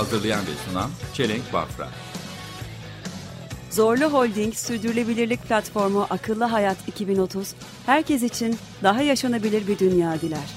Hazırlayan 0.00 0.40
ve 0.40 0.70
sunan 0.70 0.90
Çelenk 1.14 1.52
Bafra. 1.52 1.88
Zorlu 3.70 4.04
Holding 4.04 4.54
Sürdürülebilirlik 4.54 5.42
Platformu 5.42 6.06
Akıllı 6.10 6.44
Hayat 6.44 6.88
2030, 6.88 7.54
herkes 7.86 8.22
için 8.22 8.56
daha 8.82 9.02
yaşanabilir 9.02 9.66
bir 9.66 9.78
dünya 9.78 10.20
diler. 10.20 10.50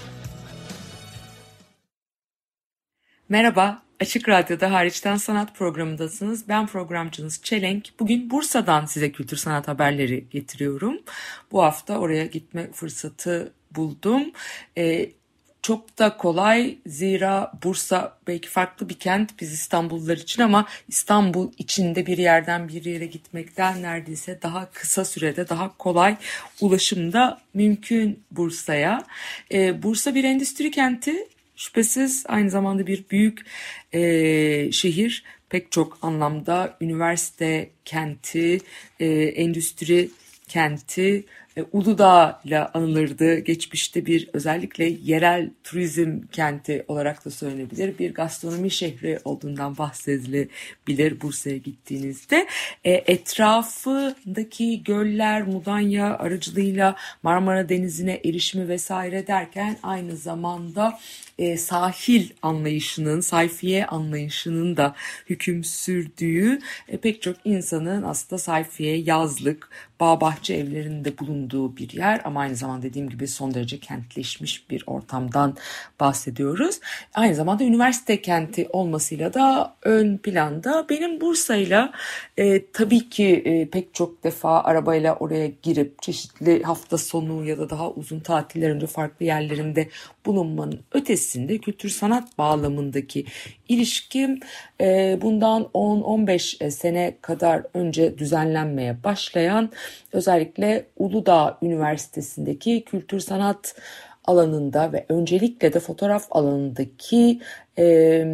Merhaba, 3.30 3.82
Açık 4.00 4.30
Radyo'da 4.30 4.72
Hariçten 4.72 5.18
Sanat 5.18 5.56
programındasınız. 5.56 6.48
Ben 6.48 6.68
programcınız 6.68 7.42
Çelenk. 7.44 8.00
Bugün 8.00 8.30
Bursa'dan 8.30 8.86
size 8.86 9.12
kültür 9.12 9.38
sanat 9.38 9.68
haberleri 9.68 10.30
getiriyorum. 10.30 11.00
Bu 11.52 11.64
hafta 11.64 11.98
oraya 11.98 12.26
gitme 12.26 12.72
fırsatı 12.72 13.54
buldum. 13.72 14.24
Ee, 14.78 15.12
çok 15.64 16.00
da 16.00 16.18
kolay. 16.18 16.78
Zira 16.86 17.52
Bursa 17.64 18.18
belki 18.28 18.50
farklı 18.50 18.90
bir 18.90 19.00
kent 19.00 19.42
biz 19.42 19.54
İstanbullular 19.54 20.18
için 20.18 20.42
ama 20.42 20.68
İstanbul 20.88 21.52
içinde 21.58 22.06
bir 22.06 22.18
yerden 22.18 22.68
bir 22.68 22.86
yere 22.86 23.06
gitmekten 23.06 23.82
neredeyse 23.82 24.40
daha 24.42 24.72
kısa 24.72 25.06
sürede 25.06 25.50
daha 25.50 25.78
kolay 25.78 26.16
ulaşımda 26.62 27.42
mümkün 27.54 28.24
Bursa'ya. 28.32 29.04
Ee, 29.52 29.84
Bursa 29.84 30.16
bir 30.16 30.24
endüstri 30.24 30.72
kenti. 30.72 31.28
Şüphesiz 31.56 32.24
aynı 32.28 32.50
zamanda 32.50 32.88
bir 32.88 33.04
büyük 33.12 33.46
e, 33.94 34.02
şehir. 34.72 35.24
Pek 35.50 35.72
çok 35.72 35.98
anlamda 36.02 36.78
üniversite 36.82 37.70
kenti, 37.86 38.60
e, 39.00 39.06
endüstri 39.14 40.10
kenti, 40.48 41.26
Uludağ 41.72 42.42
ile 42.46 42.60
anılırdı. 42.60 43.40
Geçmişte 43.40 44.06
bir 44.06 44.30
özellikle 44.34 44.86
yerel 44.86 45.50
turizm 45.64 46.22
kenti 46.32 46.86
olarak 46.88 47.26
da 47.26 47.32
söylenebilir. 47.32 48.00
Bir 48.00 48.14
gastronomi 48.14 48.72
şehri 48.72 49.20
olduğundan 49.26 49.78
bahsedilebilir 49.78 51.22
Bursa'ya 51.22 51.58
gittiğinizde. 51.58 52.48
E, 52.84 52.92
etrafındaki 52.92 54.84
göller, 54.84 55.48
Mudanya 55.48 56.18
aracılığıyla 56.18 56.96
Marmara 57.24 57.70
Denizi'ne 57.70 58.22
erişimi 58.26 58.68
vesaire 58.68 59.28
derken 59.28 59.78
aynı 59.84 60.18
zamanda 60.18 61.00
e, 61.40 61.58
sahil 61.58 62.30
anlayışının, 62.42 63.22
sayfiye 63.22 63.86
anlayışının 63.86 64.78
da 64.78 64.96
hüküm 65.30 65.64
sürdüğü 65.64 66.60
e, 66.88 66.98
pek 66.98 67.22
çok 67.22 67.38
insanın 67.46 68.04
aslında 68.04 68.40
sayfiye, 68.40 68.98
yazlık, 68.98 69.70
bağ 70.00 70.22
bahçe 70.22 70.54
evlerinde 70.54 71.18
bulunduğu 71.18 71.43
bir 71.52 71.90
yer 71.90 72.22
ama 72.24 72.40
aynı 72.40 72.56
zamanda 72.56 72.84
dediğim 72.84 73.10
gibi 73.10 73.28
son 73.28 73.54
derece 73.54 73.80
kentleşmiş 73.80 74.70
bir 74.70 74.84
ortamdan 74.88 75.58
bahsediyoruz. 76.00 76.80
Aynı 77.14 77.36
zamanda 77.36 77.64
üniversite 77.64 78.22
kenti 78.22 78.68
olmasıyla 78.70 79.34
da 79.34 79.76
ön 79.82 80.18
planda 80.18 80.86
benim 80.90 81.22
Bursa'yla 81.22 81.92
e, 82.38 82.72
tabii 82.72 83.10
ki 83.10 83.42
e, 83.46 83.70
pek 83.70 83.94
çok 83.94 84.24
defa 84.24 84.64
arabayla 84.64 85.16
oraya 85.16 85.48
girip 85.48 86.02
çeşitli 86.02 86.64
hafta 86.64 86.98
sonu 86.98 87.46
ya 87.46 87.58
da 87.58 87.70
daha 87.70 87.92
uzun 87.92 88.20
tatillerimde 88.20 88.88
farklı 88.88 89.26
yerlerinde 89.26 89.90
bulunmanın 90.26 90.80
ötesinde 90.92 91.58
kültür 91.58 91.90
sanat 91.90 92.38
bağlamındaki 92.38 93.26
ilişkim 93.68 94.40
e, 94.82 95.18
bundan 95.22 95.64
10-15 95.74 96.72
sene 96.72 97.18
kadar 97.22 97.64
önce 97.74 98.18
düzenlenmeye 98.18 99.04
başlayan 99.04 99.72
özellikle 100.12 100.86
Uludağ 100.98 101.33
Üniversitesi'ndeki 101.62 102.84
kültür 102.86 103.20
sanat 103.20 103.76
alanında 104.26 104.94
ve 104.94 105.06
öncelikle 105.10 105.74
de 105.74 105.80
fotoğraf 105.80 106.28
alanındaki 106.32 107.40
e, 107.78 108.26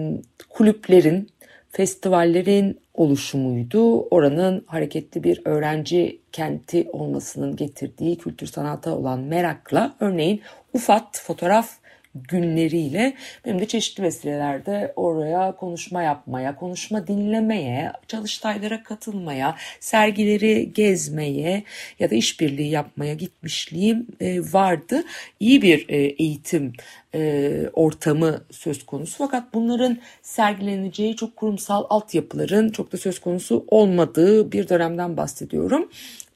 kulüplerin, 0.50 1.30
festivallerin 1.72 2.80
oluşumuydu. 2.94 4.02
Oranın 4.02 4.64
hareketli 4.68 5.24
bir 5.24 5.42
öğrenci 5.46 6.22
kenti 6.32 6.90
olmasının 6.94 7.56
getirdiği 7.56 8.18
kültür 8.18 8.48
sanata 8.48 8.98
olan 8.98 9.20
merakla 9.20 9.96
örneğin 10.00 10.42
UFAT 10.74 11.20
fotoğraf 11.20 11.79
günleriyle 12.16 13.14
benim 13.46 13.60
de 13.60 13.68
çeşitli 13.68 14.04
vesilelerde 14.04 14.94
oraya 14.96 15.56
konuşma 15.56 16.04
yapmaya, 16.04 16.56
konuşma 16.56 17.08
dinlemeye, 17.08 17.92
çalıştaylara 18.08 18.84
katılmaya, 18.84 19.56
sergileri 19.80 20.74
gezmeye 20.74 21.64
ya 22.00 22.10
da 22.10 22.16
işbirliği 22.16 22.70
yapmaya 22.70 23.14
gitmişliğim 23.14 24.08
e, 24.20 24.40
vardı. 24.40 25.04
İyi 25.40 25.62
bir 25.62 25.90
e, 25.90 25.98
eğitim 25.98 26.74
e, 27.16 27.52
ortamı 27.74 28.42
söz 28.52 28.86
konusu 28.86 29.18
fakat 29.18 29.54
bunların 29.54 29.98
sergileneceği 30.22 31.16
çok 31.16 31.36
kurumsal 31.36 31.86
altyapıların 31.90 32.70
çok 32.70 32.92
da 32.92 32.98
söz 32.98 33.20
konusu 33.20 33.66
olmadığı 33.68 34.52
bir 34.52 34.70
dönemden 34.70 35.18
bahsediyorum. 35.18 35.90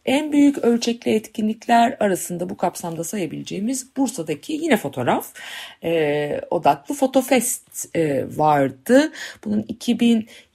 En 0.06 0.32
büyük 0.32 0.58
ölçekli 0.58 1.12
etkinlikler 1.16 1.98
arasında 2.00 2.50
bu 2.50 2.58
kapsamda 2.58 3.04
sayabileceğimiz 3.04 3.88
Bursa'daki 3.98 4.54
yine 4.54 4.78
fotoğraf 4.78 5.34
e, 5.84 6.42
odaklı 6.50 6.96
Fotofest 6.96 7.96
e, 7.96 8.26
vardı. 8.38 9.12
Bunun 9.46 9.66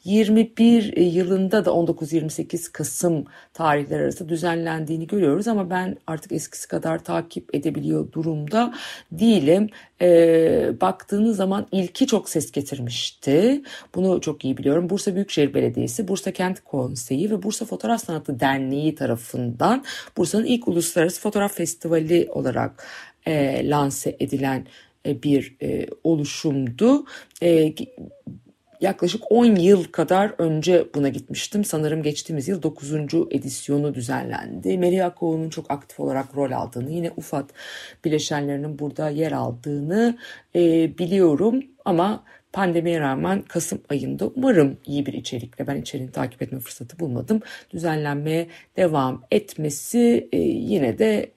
2021 0.08 0.96
yılında 0.96 1.64
da 1.64 1.70
19-28 1.70 2.72
Kasım 2.72 3.24
tarihler 3.52 4.00
arası 4.00 4.28
düzenlendiğini 4.28 5.06
görüyoruz 5.06 5.48
ama 5.48 5.70
ben 5.70 5.96
artık 6.06 6.32
eskisi 6.32 6.68
kadar 6.68 7.04
takip 7.04 7.54
edebiliyor 7.54 8.12
durumda 8.12 8.74
değilim. 9.12 9.70
E, 10.00 10.80
baktığınız 10.80 11.36
zaman 11.36 11.66
ilki 11.72 12.06
çok 12.06 12.28
ses 12.28 12.52
getirmişti. 12.52 13.62
Bunu 13.94 14.20
çok 14.20 14.44
iyi 14.44 14.56
biliyorum. 14.56 14.90
Bursa 14.90 15.14
Büyükşehir 15.14 15.54
Belediyesi, 15.54 16.08
Bursa 16.08 16.32
Kent 16.32 16.60
Konseyi 16.64 17.30
ve 17.30 17.42
Bursa 17.42 17.64
Fotoğraf 17.64 18.04
Sanatı 18.04 18.40
Derneği 18.40 18.94
tarafından 18.94 19.84
Bursa'nın 20.16 20.44
ilk 20.44 20.68
uluslararası 20.68 21.20
fotoğraf 21.20 21.54
festivali 21.54 22.28
olarak 22.30 22.86
e, 23.26 23.68
lanse 23.70 24.16
edilen 24.20 24.66
e, 25.06 25.22
bir 25.22 25.56
e, 25.62 25.86
oluşumdu. 26.04 27.04
E, 27.42 27.74
yaklaşık 28.80 29.22
10 29.30 29.44
yıl 29.44 29.84
kadar 29.84 30.34
önce 30.38 30.86
buna 30.94 31.08
gitmiştim. 31.08 31.64
Sanırım 31.64 32.02
geçtiğimiz 32.02 32.48
yıl 32.48 32.62
9. 32.62 32.92
edisyonu 33.30 33.94
düzenlendi. 33.94 34.78
Meri 34.78 35.04
Akoğlu'nun 35.04 35.50
çok 35.50 35.70
aktif 35.70 36.00
olarak 36.00 36.36
rol 36.36 36.50
aldığını, 36.52 36.90
yine 36.90 37.10
UFAD 37.16 37.50
bileşenlerinin 38.04 38.78
burada 38.78 39.08
yer 39.10 39.32
aldığını 39.32 40.18
e, 40.54 40.98
biliyorum. 40.98 41.62
Ama 41.84 42.24
pandemiye 42.52 43.00
rağmen 43.00 43.42
Kasım 43.42 43.82
ayında 43.88 44.26
umarım 44.26 44.78
iyi 44.86 45.06
bir 45.06 45.12
içerikle 45.12 45.66
ben 45.66 45.76
içeriğini 45.76 46.12
takip 46.12 46.42
etme 46.42 46.60
fırsatı 46.60 46.98
bulmadım. 46.98 47.40
Düzenlenmeye 47.70 48.48
devam 48.76 49.22
etmesi 49.30 50.28
e, 50.32 50.38
yine 50.38 50.98
de 50.98 51.32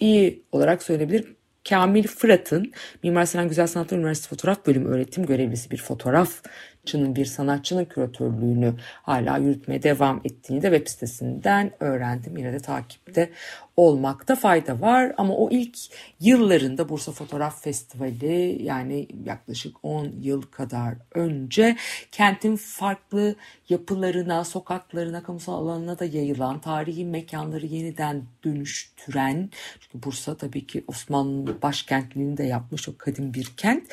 iyi 0.00 0.42
olarak 0.52 0.82
söylenebilir. 0.82 1.35
Kamil 1.68 2.06
Fırat'ın 2.06 2.72
Mimar 3.02 3.24
Sinan 3.24 3.48
Güzel 3.48 3.66
Sanatlar 3.66 3.98
Üniversitesi 3.98 4.30
Fotoğraf 4.30 4.66
Bölümü 4.66 4.88
öğretim 4.88 5.26
görevlisi 5.26 5.70
bir 5.70 5.76
fotoğrafçının 5.76 7.16
bir 7.16 7.24
sanatçının 7.24 7.84
küratörlüğünü 7.84 8.74
hala 9.02 9.38
yürütmeye 9.38 9.82
devam 9.82 10.20
ettiğini 10.24 10.62
de 10.62 10.70
web 10.70 10.88
sitesinden 10.88 11.72
öğrendim. 11.80 12.36
Yine 12.36 12.52
de 12.52 12.58
takipte 12.58 13.30
olmakta 13.76 14.36
fayda 14.36 14.80
var 14.80 15.12
ama 15.16 15.34
o 15.34 15.50
ilk 15.50 15.78
yıllarında 16.20 16.88
Bursa 16.88 17.12
Fotoğraf 17.12 17.62
Festivali 17.62 18.58
yani 18.62 19.08
yaklaşık 19.24 19.76
10 19.82 20.12
yıl 20.20 20.42
kadar 20.42 20.94
önce 21.14 21.76
kentin 22.12 22.56
farklı 22.56 23.36
yapılarına, 23.68 24.44
sokaklarına, 24.44 25.22
kamusal 25.22 25.54
alanına 25.54 25.98
da 25.98 26.04
yayılan, 26.04 26.60
tarihi 26.60 27.04
mekanları 27.04 27.66
yeniden 27.66 28.24
dönüştüren, 28.44 29.50
çünkü 29.80 30.06
Bursa 30.06 30.36
tabii 30.36 30.66
ki 30.66 30.84
Osmanlı 30.86 31.62
başkentliğini 31.62 32.36
de 32.36 32.44
yapmış 32.44 32.88
o 32.88 32.96
kadim 32.98 33.34
bir 33.34 33.52
kent, 33.56 33.84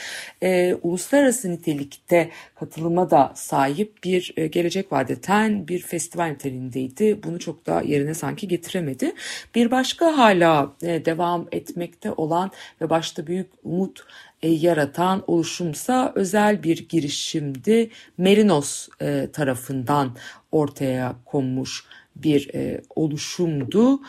e, 0.42 0.76
uluslararası 0.82 1.52
nitelikte 1.52 2.30
katılıma 2.56 3.12
da 3.12 3.32
sahip 3.36 4.04
bir 4.04 4.34
e, 4.38 4.48
gelecek 4.48 4.92
vadeten 4.92 5.68
bir 5.68 5.80
festival 5.80 6.28
niteliğindeydi. 6.28 7.24
Bunu 7.24 7.40
çok 7.40 7.66
da 7.66 7.82
yerine 7.82 8.14
sanki 8.14 8.48
getiremedi. 8.48 9.14
Bir 9.56 9.72
başka 9.74 10.18
hala 10.18 10.74
e, 10.84 11.06
devam 11.06 11.48
etmekte 11.52 12.12
olan 12.12 12.52
ve 12.82 12.90
başta 12.90 13.28
büyük 13.28 13.48
umut 13.64 14.06
e, 14.42 14.50
yaratan 14.50 15.24
oluşumsa 15.28 16.12
özel 16.16 16.64
bir 16.64 16.90
girişimdi. 16.90 17.90
Merinos 18.18 18.88
e, 19.02 19.30
tarafından 19.34 20.16
ortaya 20.52 21.16
konmuş 21.26 21.84
bir 22.16 22.52
oluşumdu. 22.96 24.00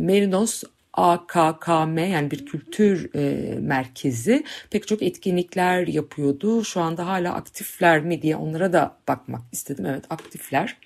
Merinos 0.00 0.62
AKKM 0.92 1.98
yani 1.98 2.30
bir 2.30 2.46
kültür 2.46 3.14
e, 3.14 3.54
merkezi 3.58 4.44
pek 4.70 4.88
çok 4.88 5.02
etkinlikler 5.02 5.86
yapıyordu. 5.86 6.64
Şu 6.64 6.80
anda 6.80 7.06
hala 7.06 7.34
aktifler 7.34 8.00
mi 8.00 8.22
diye 8.22 8.36
onlara 8.36 8.72
da 8.72 8.96
bakmak 9.08 9.42
istedim. 9.52 9.86
Evet 9.86 10.04
aktifler. 10.10 10.76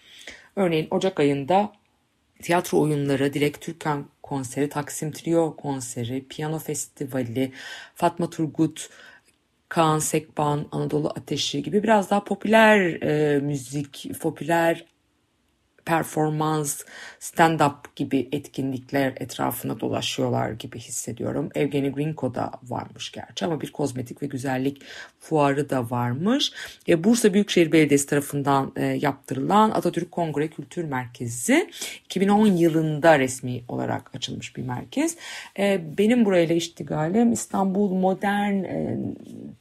Örneğin 0.56 0.88
Ocak 0.90 1.20
ayında 1.20 1.72
tiyatro 2.42 2.80
oyunları, 2.80 3.34
Dilek 3.34 3.60
Türkan 3.60 4.06
konseri, 4.22 4.68
Taksim 4.68 5.12
Trio 5.12 5.56
konseri, 5.56 6.28
piyano 6.28 6.58
festivali, 6.58 7.52
Fatma 7.94 8.30
Turgut, 8.30 8.90
Kaan 9.68 9.98
Sekban, 9.98 10.68
Anadolu 10.72 11.08
Ateşi 11.08 11.62
gibi 11.62 11.82
biraz 11.82 12.10
daha 12.10 12.24
popüler 12.24 13.02
e, 13.02 13.40
müzik, 13.40 14.10
popüler 14.20 14.84
performans, 15.88 16.80
stand-up 17.20 17.74
gibi 17.96 18.28
etkinlikler 18.32 19.12
etrafına 19.16 19.80
dolaşıyorlar 19.80 20.50
gibi 20.50 20.78
hissediyorum. 20.78 21.48
Evgeni 21.54 21.92
Grinko 21.92 22.34
da 22.34 22.52
varmış 22.62 23.12
gerçi 23.12 23.44
ama 23.44 23.60
bir 23.60 23.72
kozmetik 23.72 24.22
ve 24.22 24.26
güzellik 24.26 24.82
fuarı 25.20 25.70
da 25.70 25.90
varmış. 25.90 26.52
E, 26.88 27.04
Bursa 27.04 27.34
Büyükşehir 27.34 27.72
Belediyesi 27.72 28.06
tarafından 28.06 28.72
e, 28.76 28.84
yaptırılan 28.84 29.70
Atatürk 29.70 30.12
Kongre 30.12 30.48
Kültür 30.48 30.84
Merkezi 30.84 31.70
2010 32.04 32.46
yılında 32.46 33.18
resmi 33.18 33.62
olarak 33.68 34.10
açılmış 34.14 34.56
bir 34.56 34.62
merkez. 34.62 35.16
E, 35.58 35.80
benim 35.98 36.24
burayla 36.24 36.54
iştigalim 36.54 37.32
İstanbul 37.32 37.90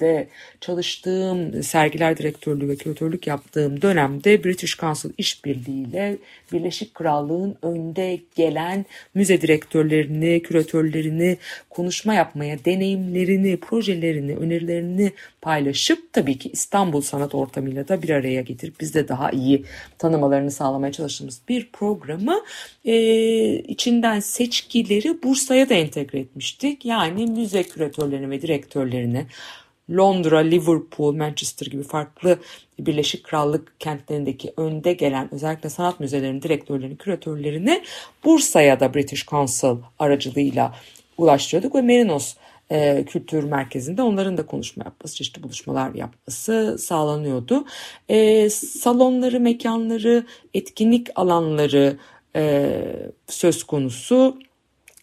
Modern'de 0.02 0.28
çalıştığım 0.62 1.64
sergiler 1.64 2.18
direktörlüğü 2.18 2.70
ve 2.70 2.76
küratörlük 2.76 3.28
yaptığım 3.28 3.82
dönemde 3.82 4.44
British 4.44 4.78
Council 4.78 5.10
işbirliğiyle 5.18 6.18
Birleşik 6.52 6.96
Krallığın 6.96 7.56
önde 7.62 8.20
gelen 8.36 8.86
müze 9.14 9.42
direktörlerini, 9.42 10.42
küratörlerini 10.44 11.38
konuşma 11.70 12.14
yapmaya, 12.14 12.66
deneyimlerini, 12.66 13.58
projelerini, 13.58 14.36
önerilerini 14.36 15.12
paylaşıp 15.42 16.14
tabii 16.14 16.38
ki 16.38 16.50
İstanbul 16.50 17.02
sanat 17.02 17.36
ortamıyla 17.36 17.88
da 17.88 18.02
bir 18.02 18.10
araya 18.10 18.42
getirip 18.42 18.80
biz 18.80 18.94
de 18.94 19.08
daha 19.08 19.32
iyi 19.32 19.66
tanımalarını 19.98 20.52
sağlamaya 20.52 20.92
çalıştığımız 20.92 21.42
bir 21.50 21.70
programı 21.74 22.42
e, 22.86 22.96
içinden 23.60 24.20
seçkileri 24.20 25.24
Bursa'ya 25.24 25.70
da 25.70 25.74
entegre 25.74 26.20
etmiştik. 26.20 26.86
Yani 26.86 27.28
müze 27.28 27.64
küratörlerini 27.64 28.30
ve 28.30 28.42
direktörlerini 28.42 29.26
Londra, 29.92 30.38
Liverpool, 30.38 31.16
Manchester 31.16 31.68
gibi 31.68 31.84
farklı 31.84 32.39
Birleşik 32.80 33.24
Krallık 33.24 33.80
kentlerindeki 33.80 34.54
önde 34.57 34.94
gelen 34.94 35.34
özellikle 35.34 35.69
sanat 35.69 36.00
müzelerinin 36.00 36.42
direktörlerini, 36.42 36.98
küratörlerini 36.98 37.84
Bursa'ya 38.25 38.80
da 38.80 38.94
British 38.94 39.25
Council 39.25 39.75
aracılığıyla 40.00 40.75
ulaştırıyorduk 41.18 41.75
ve 41.75 41.81
Merinos 41.81 42.36
e, 42.72 43.06
Kültür 43.06 43.44
Merkezi'nde 43.44 44.01
onların 44.01 44.38
da 44.38 44.45
konuşma 44.45 44.84
yapması, 44.86 45.16
çeşitli 45.16 45.44
buluşmalar 45.44 45.94
yapması 45.94 46.78
sağlanıyordu. 46.80 47.66
E, 48.10 48.50
salonları, 48.50 49.39
mekanları, 49.39 50.25
etkinlik 50.54 51.07
alanları 51.16 51.98
e, 52.36 52.72
söz 53.28 53.63
konusu 53.63 54.38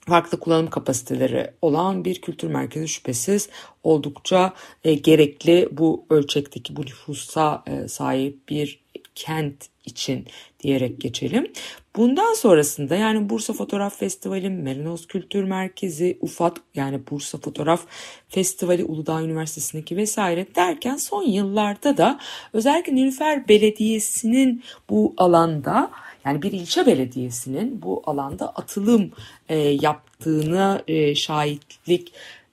farklı 0.07 0.41
kullanım 0.41 0.71
kapasiteleri 0.71 1.51
olan 1.63 2.05
bir 2.05 2.21
kültür 2.21 2.49
merkezi 2.49 2.89
şüphesiz 2.89 3.49
oldukça 3.83 4.53
e, 4.85 4.95
gerekli 4.95 5.69
bu 5.73 6.07
ölçekteki 6.11 6.77
bu 6.77 6.83
nüfusa 6.83 7.63
e, 7.67 7.89
sahip 7.89 8.49
bir 8.49 8.85
kent 9.15 9.69
için 9.85 10.27
diyerek 10.61 11.01
geçelim. 11.01 11.53
Bundan 11.97 12.35
sonrasında 12.35 12.97
yani 12.97 13.31
Bursa 13.31 13.53
Fotoğraf 13.53 13.99
Festivali, 13.99 14.51
Merinos 14.51 15.07
Kültür 15.07 15.45
Merkezi, 15.45 16.19
UFAT 16.21 16.57
yani 16.75 17.01
Bursa 17.11 17.39
Fotoğraf 17.39 17.87
Festivali, 18.29 18.85
Uludağ 18.85 19.23
Üniversitesi'ndeki 19.23 19.97
vesaire 19.97 20.47
derken 20.55 20.97
son 20.97 21.23
yıllarda 21.23 21.97
da 21.97 22.21
özellikle 22.53 22.95
Nilüfer 22.95 23.49
Belediyesi'nin 23.49 24.63
bu 24.91 25.15
alanda 25.17 25.91
yani 26.25 26.43
bir 26.43 26.53
ilçe 26.53 26.87
belediyesinin 26.87 27.83
bu 27.83 28.03
alanda 28.07 28.49
atılım 28.49 29.11
e, 29.49 29.57
yaptığını 29.59 30.83
e, 30.89 31.15
şahitlik 31.15 32.13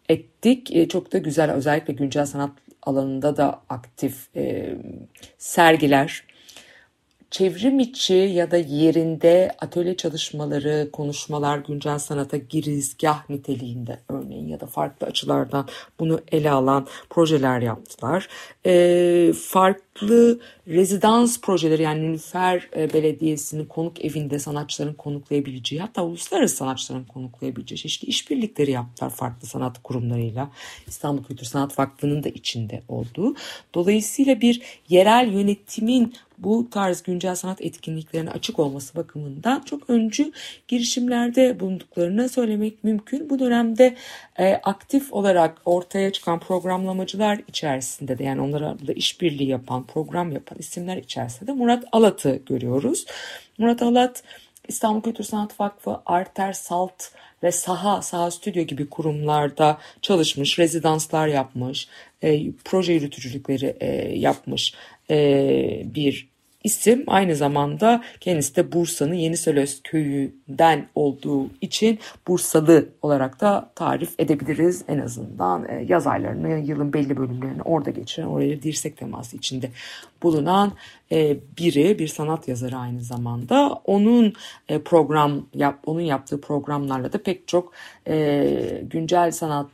ettik. 0.10 0.76
E, 0.76 0.88
çok 0.88 1.14
da 1.14 1.18
güzel 1.18 1.52
özellikle 1.52 1.94
güncel 1.94 2.26
sanat 2.26 2.52
alanında 2.84 3.38
da 3.38 3.62
aktif 3.70 4.36
e, 4.36 4.76
sergiler, 5.38 6.24
çevrim 7.32 7.80
içi 7.80 8.14
ya 8.14 8.52
da 8.52 8.58
yerinde 8.58 9.52
atölye 9.62 9.98
çalışmaları, 9.98 10.90
konuşmalar, 10.94 11.58
güncel 11.58 12.00
sanata 12.00 12.38
girizgah 12.38 13.30
niteliğinde 13.30 14.00
örneğin 14.10 14.48
ya 14.48 14.60
da 14.60 14.66
farklı 14.66 15.08
açılardan 15.08 15.68
bunu 16.00 16.22
ele 16.32 16.52
alan 16.52 16.88
projeler 17.10 17.62
yaptılar. 17.62 18.28
E, 18.66 19.34
farklı 19.34 19.82
rezidans 20.68 21.42
projeleri 21.42 21.82
yani 21.82 22.02
Nilüfer 22.02 22.70
e, 22.78 22.94
Belediyesi'nin 22.94 23.66
konuk 23.66 24.06
evinde 24.06 24.40
sanatçıların 24.40 24.94
konuklayabileceği 24.94 25.82
hatta 25.82 26.04
uluslararası 26.04 26.56
sanatçıların 26.56 27.04
konuklayabileceği 27.04 27.78
çeşitli 27.78 28.08
işbirlikleri 28.08 28.72
yaptılar 28.72 29.10
farklı 29.10 29.48
sanat 29.48 29.84
kurumlarıyla. 29.84 30.52
İstanbul 30.88 31.24
Kültür 31.24 31.46
Sanat 31.46 31.80
Vakfı'nın 31.80 32.24
da 32.24 32.30
içinde 32.30 32.82
olduğu. 32.88 33.36
Dolayısıyla 33.74 34.42
bir 34.42 34.62
yerel 34.90 35.34
yönetimin 35.34 36.14
bu 36.44 36.70
tarz 36.70 37.04
güncel 37.04 37.36
sanat 37.36 37.62
etkinliklerine 37.62 38.30
açık 38.30 38.60
olması 38.60 38.96
bakımından 38.96 39.60
çok 39.60 39.90
öncü 39.90 40.32
girişimlerde 40.68 41.60
bulunduklarını 41.60 42.30
söylemek 42.30 42.84
mümkün. 42.84 43.30
Bu 43.30 43.40
dönemde 43.40 43.96
e, 44.40 44.54
aktif 44.54 45.14
olarak 45.14 45.62
ortaya 45.66 46.12
çıkan 46.12 46.40
programlamacılar 46.40 47.42
içerisinde 47.48 48.18
de 48.18 48.24
yani 48.24 48.42
onlara 48.42 48.78
da 48.88 48.94
işbirliği 48.94 49.50
yapan, 49.50 49.84
program 49.94 50.32
yapan 50.32 50.58
isimler 50.60 50.98
içerisinde 50.98 51.48
de 51.48 51.54
Murat 51.54 51.84
Alat'ı 51.92 52.42
görüyoruz. 52.46 53.06
Murat 53.58 53.82
Alat 53.82 54.24
İstanbul 54.68 55.02
Kültür 55.02 55.24
Sanat 55.24 55.60
Vakfı, 55.60 56.02
Arter, 56.06 56.54
Salt 56.54 57.04
ve 57.44 57.52
Saha, 57.52 58.02
Saha 58.02 58.32
Stüdyo 58.32 58.64
gibi 58.64 58.90
kurumlarda 58.90 59.78
çalışmış, 60.02 60.60
rezidanslar 60.60 61.28
yapmış, 61.28 61.88
e, 62.22 62.52
proje 62.66 62.94
yürütücülükleri 62.94 63.78
e, 63.80 63.88
yapmış 64.20 64.74
e, 65.10 65.82
bir 65.86 66.31
isim 66.64 67.04
aynı 67.08 67.36
zamanda 67.36 68.04
kendisi 68.20 68.56
de 68.56 68.72
Bursa'nın 68.72 69.14
Yenisölöz 69.14 69.82
köyünden 69.84 70.88
olduğu 70.96 71.50
için 71.62 72.00
Bursalı 72.28 72.90
olarak 73.02 73.42
da 73.42 73.72
tarif 73.76 74.20
edebiliriz. 74.20 74.84
En 74.88 75.00
azından 75.00 75.70
e, 75.70 75.86
yaz 75.90 76.08
aylarını, 76.08 76.60
yılın 76.60 76.94
belli 76.94 77.18
bölümlerini 77.18 77.62
orada 77.62 77.90
geçiren, 77.90 78.28
oraya 78.28 78.62
dirsek 78.62 78.98
teması 78.98 79.38
içinde 79.38 79.72
bulunan 80.24 80.72
e, 81.12 81.38
biri, 81.58 82.00
bir 82.00 82.08
sanat 82.08 82.48
yazarı 82.48 82.78
aynı 82.78 83.02
zamanda. 83.02 83.82
Onun 83.86 84.34
e, 84.70 84.80
program 84.80 85.46
yap, 85.54 85.80
onun 85.86 86.02
yaptığı 86.02 86.42
programlarla 86.42 87.14
da 87.14 87.24
pek 87.24 87.48
çok 87.48 87.74
güncel 88.90 89.32
sanat 89.32 89.68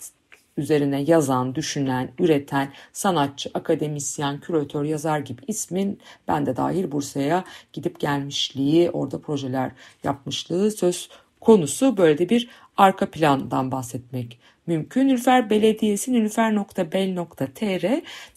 üzerine 0.57 1.01
yazan, 1.01 1.55
düşünen, 1.55 2.11
üreten 2.19 2.73
sanatçı, 2.93 3.49
akademisyen, 3.53 4.39
küratör, 4.39 4.83
yazar 4.83 5.19
gibi 5.19 5.41
ismin 5.47 5.99
ben 6.27 6.45
de 6.45 6.57
dahil 6.57 6.91
Bursa'ya 6.91 7.43
gidip 7.73 7.99
gelmişliği, 7.99 8.91
orada 8.91 9.21
projeler 9.21 9.71
yapmışlığı 10.03 10.71
söz 10.71 11.09
konusu. 11.41 11.97
Böyle 11.97 12.17
de 12.17 12.29
bir 12.29 12.49
arka 12.77 13.11
plandan 13.11 13.71
bahsetmek 13.71 14.39
mümkün. 14.67 15.07
Nülfer 15.07 15.49
Belediyesi 15.49 16.13
nülfer.bel.tr 16.13 17.81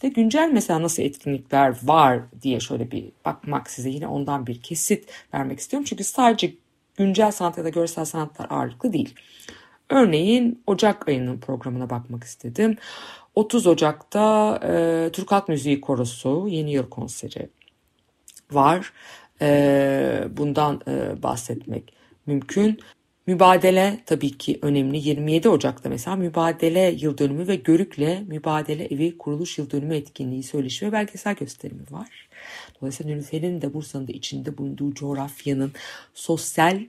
de 0.03 0.09
güncel 0.09 0.51
mesela 0.53 0.83
nasıl 0.83 1.03
etkinlikler 1.03 1.77
var 1.83 2.21
diye 2.43 2.61
şöyle 2.61 2.91
bir 2.91 3.05
bakmak 3.25 3.71
size 3.71 3.91
yine 3.91 4.07
ondan 4.07 4.47
bir 4.47 4.63
kesit 4.63 5.11
vermek 5.35 5.59
istiyorum. 5.59 5.87
Çünkü 5.89 6.05
sadece 6.05 6.55
güncel 6.97 7.31
sanat 7.31 7.59
ya 7.59 7.65
da 7.65 7.69
görsel 7.69 8.05
sanatlar 8.05 8.47
ağırlıklı 8.51 8.93
değil. 8.93 9.15
Örneğin 9.91 10.63
Ocak 10.67 11.09
ayının 11.09 11.39
programına 11.39 11.91
bakmak 11.91 12.25
istedim. 12.25 12.77
30 13.35 13.67
Ocak'ta 13.67 14.57
e, 14.65 15.11
Türk 15.13 15.33
Halk 15.33 15.49
Müziği 15.49 15.81
Korosu 15.81 16.49
Yeni 16.49 16.73
Yıl 16.73 16.89
konseri 16.89 17.49
var. 18.53 18.93
E, 19.41 20.25
bundan 20.37 20.81
e, 20.89 21.23
bahsetmek 21.23 21.93
mümkün. 22.27 22.81
Mübadele 23.27 24.01
tabii 24.07 24.39
ki 24.39 24.59
önemli. 24.63 25.09
27 25.09 25.49
Ocak'ta 25.49 25.89
mesela 25.89 26.17
Mübadele 26.17 26.97
Yıl 27.01 27.19
Dönümü 27.19 27.49
ve 27.49 27.57
Görük'le 27.57 28.29
Mübadele 28.29 28.85
Evi 28.85 29.19
Kuruluş 29.19 29.59
Yıl 29.59 29.71
Dönümü 29.71 29.97
etkinliği, 29.97 30.43
söyleşi 30.43 30.87
ve 30.87 30.93
belgesel 30.93 31.35
gösterimi 31.35 31.83
var. 31.91 32.29
Dolayısıyla 32.81 33.13
Nilüfer'in 33.15 33.63
de 33.63 33.75
Bursa'nın 33.75 34.09
da 34.09 34.13
içinde 34.13 34.59
bulunduğu 34.59 34.95
coğrafyanın 34.95 35.73
sosyal 36.15 36.81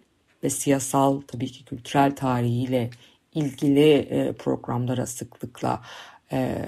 ve 0.43 0.50
siyasal 0.50 1.21
tabii 1.21 1.51
ki 1.51 1.65
kültürel 1.65 2.15
tarihiyle 2.15 2.89
ilgili 3.36 3.93
e, 3.93 4.33
programlara 4.33 5.05
sıklıkla 5.05 5.81
e, 6.31 6.65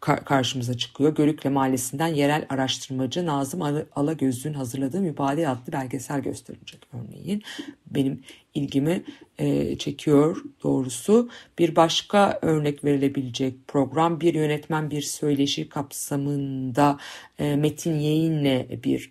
karşımıza 0.00 0.76
çıkıyor. 0.76 1.14
Görükle 1.14 1.50
Mahallesi'nden 1.50 2.06
yerel 2.06 2.46
araştırmacı 2.48 3.26
Nazım 3.26 3.62
Alagöz'ün 3.96 4.54
hazırladığı 4.54 5.00
Mübadele 5.00 5.48
adlı 5.48 5.72
belgesel 5.72 6.20
gösterilecek 6.20 6.80
örneğin. 6.92 7.42
Benim 7.86 8.22
ilgimi 8.54 9.02
e, 9.38 9.78
çekiyor 9.78 10.36
doğrusu. 10.62 11.30
Bir 11.58 11.76
başka 11.76 12.38
örnek 12.42 12.84
verilebilecek 12.84 13.68
program 13.68 14.20
bir 14.20 14.34
yönetmen 14.34 14.90
bir 14.90 15.02
söyleşi 15.02 15.68
kapsamında 15.68 16.98
Metin 17.38 17.94
Yeğin'le 17.94 18.82
bir 18.84 19.10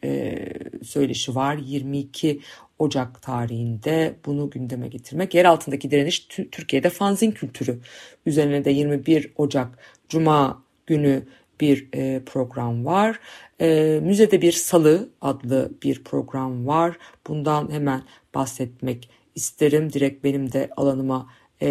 söyleşi 0.83 1.35
var. 1.35 1.55
22 1.55 2.41
Ocak 2.79 3.21
tarihinde 3.21 4.15
bunu 4.25 4.49
gündeme 4.49 4.87
getirmek. 4.87 5.33
Yer 5.33 5.45
altındaki 5.45 5.91
direniş 5.91 6.19
Türkiye'de 6.27 6.89
fanzin 6.89 7.31
kültürü 7.31 7.79
üzerine 8.25 8.65
de 8.65 8.71
21 8.71 9.31
Ocak 9.35 9.79
Cuma 10.09 10.63
günü 10.87 11.23
bir 11.61 11.89
e, 11.93 12.21
program 12.25 12.85
var. 12.85 13.19
E, 13.61 13.99
Müzede 14.03 14.41
Bir 14.41 14.51
Salı 14.51 15.09
adlı 15.21 15.71
bir 15.83 16.03
program 16.03 16.67
var. 16.67 16.97
Bundan 17.27 17.71
hemen 17.71 18.03
bahsetmek 18.35 19.09
isterim. 19.35 19.93
Direkt 19.93 20.23
benim 20.23 20.51
de 20.51 20.69
alanıma 20.77 21.29
e, 21.61 21.69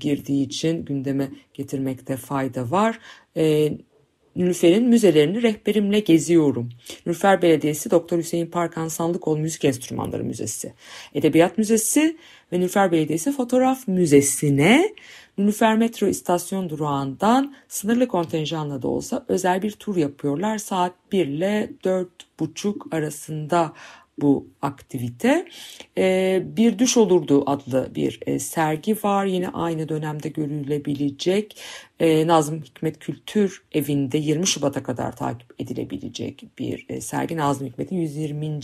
girdiği 0.00 0.46
için 0.46 0.84
gündeme 0.84 1.30
getirmekte 1.54 2.16
fayda 2.16 2.70
var. 2.70 2.98
E, 3.36 3.72
Nülfer'in 4.36 4.88
müzelerini 4.88 5.42
rehberimle 5.42 6.00
geziyorum. 6.00 6.68
Nülfer 7.06 7.42
Belediyesi 7.42 7.90
Doktor 7.90 8.18
Hüseyin 8.18 8.46
Parkan 8.46 8.88
Sandıkoğlu 8.88 9.38
Müzik 9.38 9.64
Enstrümanları 9.64 10.24
Müzesi, 10.24 10.72
Edebiyat 11.14 11.58
Müzesi 11.58 12.16
ve 12.52 12.60
Nülfer 12.60 12.92
Belediyesi 12.92 13.32
Fotoğraf 13.32 13.88
Müzesi'ne 13.88 14.94
Nülfer 15.38 15.76
Metro 15.76 16.06
istasyon 16.06 16.70
durağından 16.70 17.54
sınırlı 17.68 18.08
kontenjanla 18.08 18.82
da 18.82 18.88
olsa 18.88 19.24
özel 19.28 19.62
bir 19.62 19.70
tur 19.70 19.96
yapıyorlar. 19.96 20.58
Saat 20.58 20.92
1 21.12 21.26
ile 21.26 21.70
4.30 21.84 22.96
arasında 22.96 23.72
bu 24.18 24.48
aktivite. 24.62 25.48
Ee, 25.98 26.42
bir 26.44 26.78
Düş 26.78 26.96
Olurdu 26.96 27.42
adlı 27.46 27.90
bir 27.94 28.20
e, 28.26 28.38
sergi 28.38 28.96
var. 29.02 29.24
Yine 29.24 29.48
aynı 29.48 29.88
dönemde 29.88 30.28
görülebilecek. 30.28 31.60
Ee, 32.00 32.26
Nazım 32.26 32.62
Hikmet 32.62 32.98
Kültür 32.98 33.62
Evi'nde 33.72 34.18
20 34.18 34.46
Şubat'a 34.46 34.82
kadar 34.82 35.16
takip 35.16 35.60
edilebilecek 35.60 36.44
bir 36.58 36.86
e, 36.88 37.00
sergi. 37.00 37.36
Nazım 37.36 37.66
Hikmet'in 37.66 37.96
120. 37.96 38.60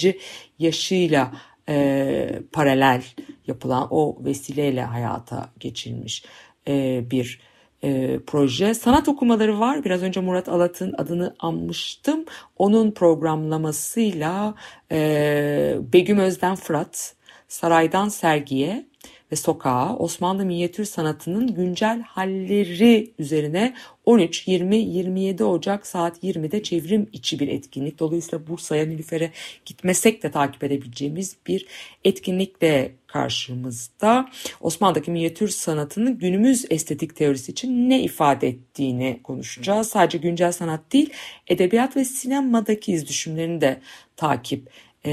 yaşıyla 0.59 1.33
e, 1.69 2.43
paralel 2.53 3.03
yapılan 3.47 3.89
o 3.91 4.19
vesileyle 4.25 4.83
hayata 4.83 5.51
geçilmiş 5.61 6.25
e, 6.69 7.05
bir 7.11 7.50
e, 7.85 8.21
proje. 8.27 8.75
Sanat 8.75 9.09
okumaları 9.09 9.61
var. 9.61 9.85
Biraz 9.85 10.03
önce 10.03 10.21
Murat 10.21 10.49
Alat'ın 10.49 10.95
adını 10.99 11.35
anmıştım. 11.39 12.25
Onun 12.57 12.91
programlamasıyla 12.91 14.55
e, 14.93 15.79
Begüm 15.93 16.19
Özden 16.19 16.57
Fırat, 16.57 17.15
Saraydan 17.49 18.09
Sergiye 18.09 18.90
ve 19.33 19.37
Sokağa 19.37 19.97
Osmanlı 19.97 20.45
minyatür 20.45 20.85
sanatının 20.85 21.55
güncel 21.55 22.03
halleri 22.03 23.11
üzerine 23.19 23.75
13, 24.05 24.49
20, 24.49 24.77
27 24.77 25.45
Ocak 25.45 25.87
saat 25.87 26.25
20'de 26.25 26.63
çevrim 26.63 27.09
içi 27.13 27.41
bir 27.41 27.49
etkinlik. 27.49 27.99
Dolayısıyla 27.99 28.47
Bursa'ya 28.47 28.87
Nilüfer'e 28.87 29.31
gitmesek 29.65 30.23
de 30.23 30.31
takip 30.31 30.65
edebileceğimiz 30.65 31.37
bir 31.47 31.67
etkinlikle 32.05 32.93
karşımızda. 33.07 34.29
Osmanlı'daki 34.61 35.11
minyatür 35.11 35.49
sanatının 35.49 36.19
günümüz 36.19 36.67
estetik 36.71 37.17
teorisi 37.17 37.53
için 37.53 37.91
ne 37.91 38.03
ifade 38.03 38.49
ettiğini 38.49 39.21
konuşacağız. 39.23 39.89
Sadece 39.89 40.19
güncel 40.19 40.53
sanat 40.53 40.93
değil, 40.93 41.11
edebiyat 41.49 41.97
ve 41.97 42.05
sinemadaki 42.05 42.93
iz 42.93 43.09
düşümlerini 43.09 43.61
de 43.61 43.81
takip 44.17 44.71
e, 45.07 45.13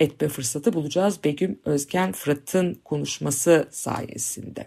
etme 0.00 0.28
fırsatı 0.28 0.72
bulacağız. 0.72 1.24
Begüm 1.24 1.58
Özgen 1.64 2.12
Fırat'ın 2.12 2.74
konuşması 2.84 3.68
sayesinde 3.70 4.64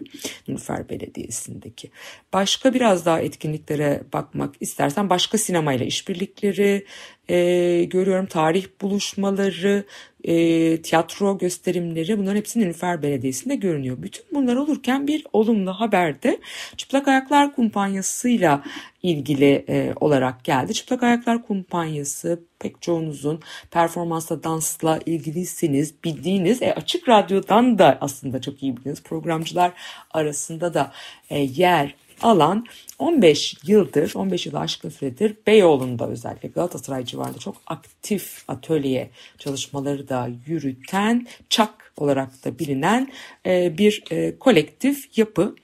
Nilüfer 0.48 0.88
Belediyesi'ndeki. 0.88 1.90
Başka 2.32 2.74
biraz 2.74 3.06
daha 3.06 3.20
etkinliklere 3.20 4.02
bakmak 4.12 4.54
istersen 4.60 5.10
başka 5.10 5.38
sinemayla 5.38 5.86
işbirlikleri 5.86 6.86
e, 7.28 7.84
görüyorum. 7.84 8.26
Tarih 8.26 8.66
buluşmaları, 8.80 9.84
e, 10.24 10.82
tiyatro 10.82 11.38
gösterimleri 11.38 12.18
bunların 12.18 12.36
hepsi 12.36 12.60
Nilüfer 12.60 13.02
Belediyesi'nde 13.02 13.54
görünüyor. 13.54 13.96
Bütün 14.02 14.24
bunlar 14.32 14.56
olurken 14.56 15.06
bir 15.06 15.26
olumlu 15.32 15.72
haber 15.72 16.22
de 16.22 16.40
Çıplak 16.76 17.08
Ayaklar 17.08 17.54
Kumpanyası'yla 17.54 18.62
ilgili 19.02 19.64
e, 19.68 19.92
olarak 20.00 20.44
geldi. 20.44 20.74
Çıplak 20.74 21.02
Ayaklar 21.02 21.46
Kumpanyası 21.46 22.40
pek 22.58 22.82
çoğunuzun 22.82 23.40
performansla 23.70 24.42
dansla 24.42 25.00
ilgiliyseniz 25.06 25.94
bildiğiniz 26.04 26.62
e, 26.62 26.72
açık 26.72 27.08
radyodan 27.08 27.78
da 27.78 27.98
aslında 28.00 28.40
çok 28.40 28.62
iyi 28.62 28.76
bildiğiniz 28.76 29.02
programcılar 29.02 29.72
arasında 30.10 30.74
da 30.74 30.92
e, 31.30 31.38
yer 31.38 31.94
alan 32.22 32.66
15 32.98 33.54
yıldır, 33.66 34.12
15 34.14 34.46
yıl 34.46 34.54
aşkın 34.54 34.88
süredir 34.88 35.36
Beyoğlu'nda 35.46 36.08
özellikle 36.08 36.48
Galatasaray 36.48 37.04
civarında 37.04 37.38
çok 37.38 37.56
aktif 37.66 38.44
atölye 38.48 39.10
çalışmaları 39.38 40.08
da 40.08 40.30
yürüten, 40.46 41.26
çak 41.50 41.92
olarak 41.96 42.44
da 42.44 42.58
bilinen 42.58 43.12
e, 43.46 43.78
bir 43.78 44.04
e, 44.10 44.38
kolektif 44.38 45.18
yapı. 45.18 45.56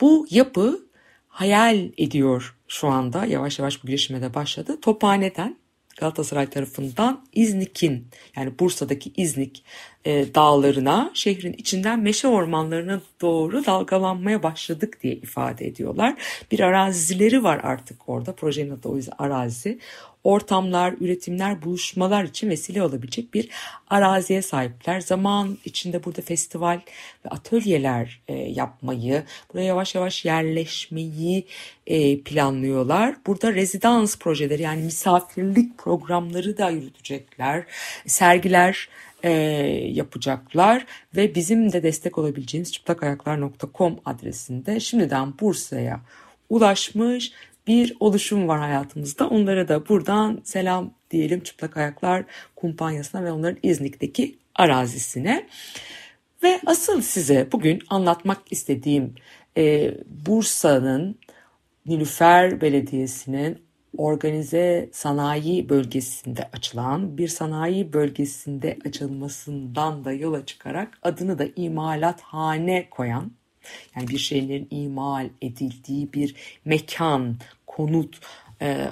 Bu 0.00 0.26
yapı 0.30 0.86
hayal 1.28 1.88
ediyor 1.98 2.56
şu 2.68 2.88
anda 2.88 3.24
yavaş 3.24 3.58
yavaş 3.58 3.82
bu 3.82 3.86
girişime 3.86 4.22
de 4.22 4.34
başladı. 4.34 4.80
Tophane'den 4.80 5.56
Galatasaray 5.96 6.50
tarafından 6.50 7.24
İznik'in 7.32 8.08
yani 8.36 8.58
Bursa'daki 8.58 9.12
İznik 9.16 9.64
e, 10.04 10.34
dağlarına 10.34 11.10
şehrin 11.14 11.52
içinden 11.52 12.00
meşe 12.00 12.28
ormanlarına 12.28 13.00
doğru 13.20 13.64
dalgalanmaya 13.64 14.42
başladık 14.42 14.98
diye 15.02 15.14
ifade 15.14 15.66
ediyorlar. 15.66 16.14
Bir 16.50 16.60
arazileri 16.60 17.44
var 17.44 17.60
artık 17.62 18.08
orada 18.08 18.34
projenin 18.34 18.70
adı 18.70 18.88
o 18.88 18.96
yüzden 18.96 19.14
arazi 19.18 19.78
ortamlar, 20.26 20.94
üretimler, 21.00 21.62
buluşmalar 21.62 22.24
için 22.24 22.50
vesile 22.50 22.82
olabilecek 22.82 23.34
bir 23.34 23.48
araziye 23.90 24.42
sahipler. 24.42 25.00
Zaman 25.00 25.58
içinde 25.64 26.04
burada 26.04 26.22
festival 26.22 26.80
ve 27.24 27.28
atölyeler 27.28 28.20
e, 28.28 28.34
yapmayı, 28.34 29.22
buraya 29.52 29.64
yavaş 29.64 29.94
yavaş 29.94 30.24
yerleşmeyi 30.24 31.46
e, 31.86 32.20
planlıyorlar. 32.20 33.16
Burada 33.26 33.54
rezidans 33.54 34.18
projeleri 34.18 34.62
yani 34.62 34.82
misafirlik 34.82 35.78
programları 35.78 36.58
da 36.58 36.70
yürütecekler. 36.70 37.64
Sergiler 38.06 38.88
e, 39.22 39.30
yapacaklar 39.92 40.86
ve 41.16 41.34
bizim 41.34 41.72
de 41.72 41.82
destek 41.82 42.18
olabileceğimiz 42.18 42.72
çıplakayaklar.com 42.72 43.98
adresinde 44.04 44.80
şimdiden 44.80 45.38
Bursa'ya 45.40 46.00
ulaşmış 46.48 47.32
bir 47.66 47.96
oluşum 48.00 48.48
var 48.48 48.60
hayatımızda. 48.60 49.28
Onlara 49.28 49.68
da 49.68 49.88
buradan 49.88 50.40
selam 50.44 50.94
diyelim 51.10 51.40
Çıplak 51.40 51.76
Ayaklar 51.76 52.24
kumpanyasına 52.56 53.24
ve 53.24 53.32
onların 53.32 53.58
İznik'teki 53.62 54.38
arazisine. 54.54 55.46
Ve 56.42 56.60
asıl 56.66 57.02
size 57.02 57.48
bugün 57.52 57.82
anlatmak 57.88 58.38
istediğim 58.50 59.14
e, 59.56 59.94
Bursa'nın 60.26 61.18
Nilüfer 61.86 62.60
Belediyesi'nin 62.60 63.66
organize 63.96 64.90
sanayi 64.92 65.68
bölgesinde 65.68 66.48
açılan 66.52 67.18
bir 67.18 67.28
sanayi 67.28 67.92
bölgesinde 67.92 68.78
açılmasından 68.86 70.04
da 70.04 70.12
yola 70.12 70.46
çıkarak 70.46 70.98
adını 71.02 71.38
da 71.38 71.46
imalathane 71.56 72.90
koyan 72.90 73.32
yani 73.96 74.08
bir 74.08 74.18
şeylerin 74.18 74.68
imal 74.70 75.28
edildiği 75.42 76.12
bir 76.12 76.34
mekan, 76.64 77.36
konut 77.76 78.20
e, 78.62 78.86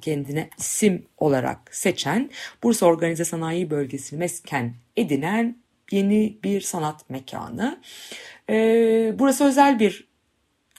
kendine 0.00 0.50
isim 0.58 1.06
olarak 1.18 1.58
seçen 1.74 2.30
Bursa 2.62 2.86
Organize 2.86 3.24
Sanayi 3.24 3.70
Bölgesi'ni 3.70 4.18
mesken 4.18 4.74
edinen 4.96 5.56
yeni 5.90 6.38
bir 6.44 6.60
sanat 6.60 7.10
mekanı. 7.10 7.80
E, 8.50 8.54
burası 9.18 9.44
özel 9.44 9.80
bir 9.80 10.08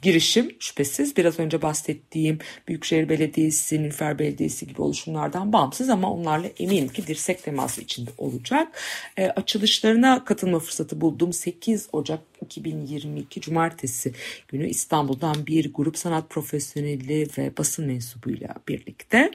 girişim 0.01 0.56
şüphesiz 0.60 1.18
biraz 1.18 1.39
önce 1.39 1.62
bahsettiğim 1.62 2.39
Büyükşehir 2.68 3.10
Belediyesi, 3.10 3.84
Nilüfer 3.84 4.20
Belediyesi 4.20 4.68
gibi 4.68 4.82
oluşumlardan 4.82 5.54
bağımsız 5.54 5.89
ama 5.89 6.12
onlarla 6.12 6.48
eminim 6.60 6.88
ki 6.88 7.08
dirsek 7.08 7.44
teması 7.44 7.82
içinde 7.82 8.10
olacak. 8.18 8.82
E, 9.18 9.27
açılışlarına 9.27 10.25
katılma 10.25 10.60
fırsatı 10.60 11.01
buldum. 11.01 11.34
8 11.34 11.88
Ocak 11.92 12.20
2022 12.46 13.42
Cumartesi 13.42 14.13
günü 14.48 14.70
İstanbul'dan 14.70 15.48
bir 15.48 15.74
grup 15.74 15.98
sanat 15.98 16.30
profesyoneli 16.30 17.27
ve 17.38 17.58
basın 17.58 17.88
mensubuyla 17.88 18.56
birlikte. 18.68 19.32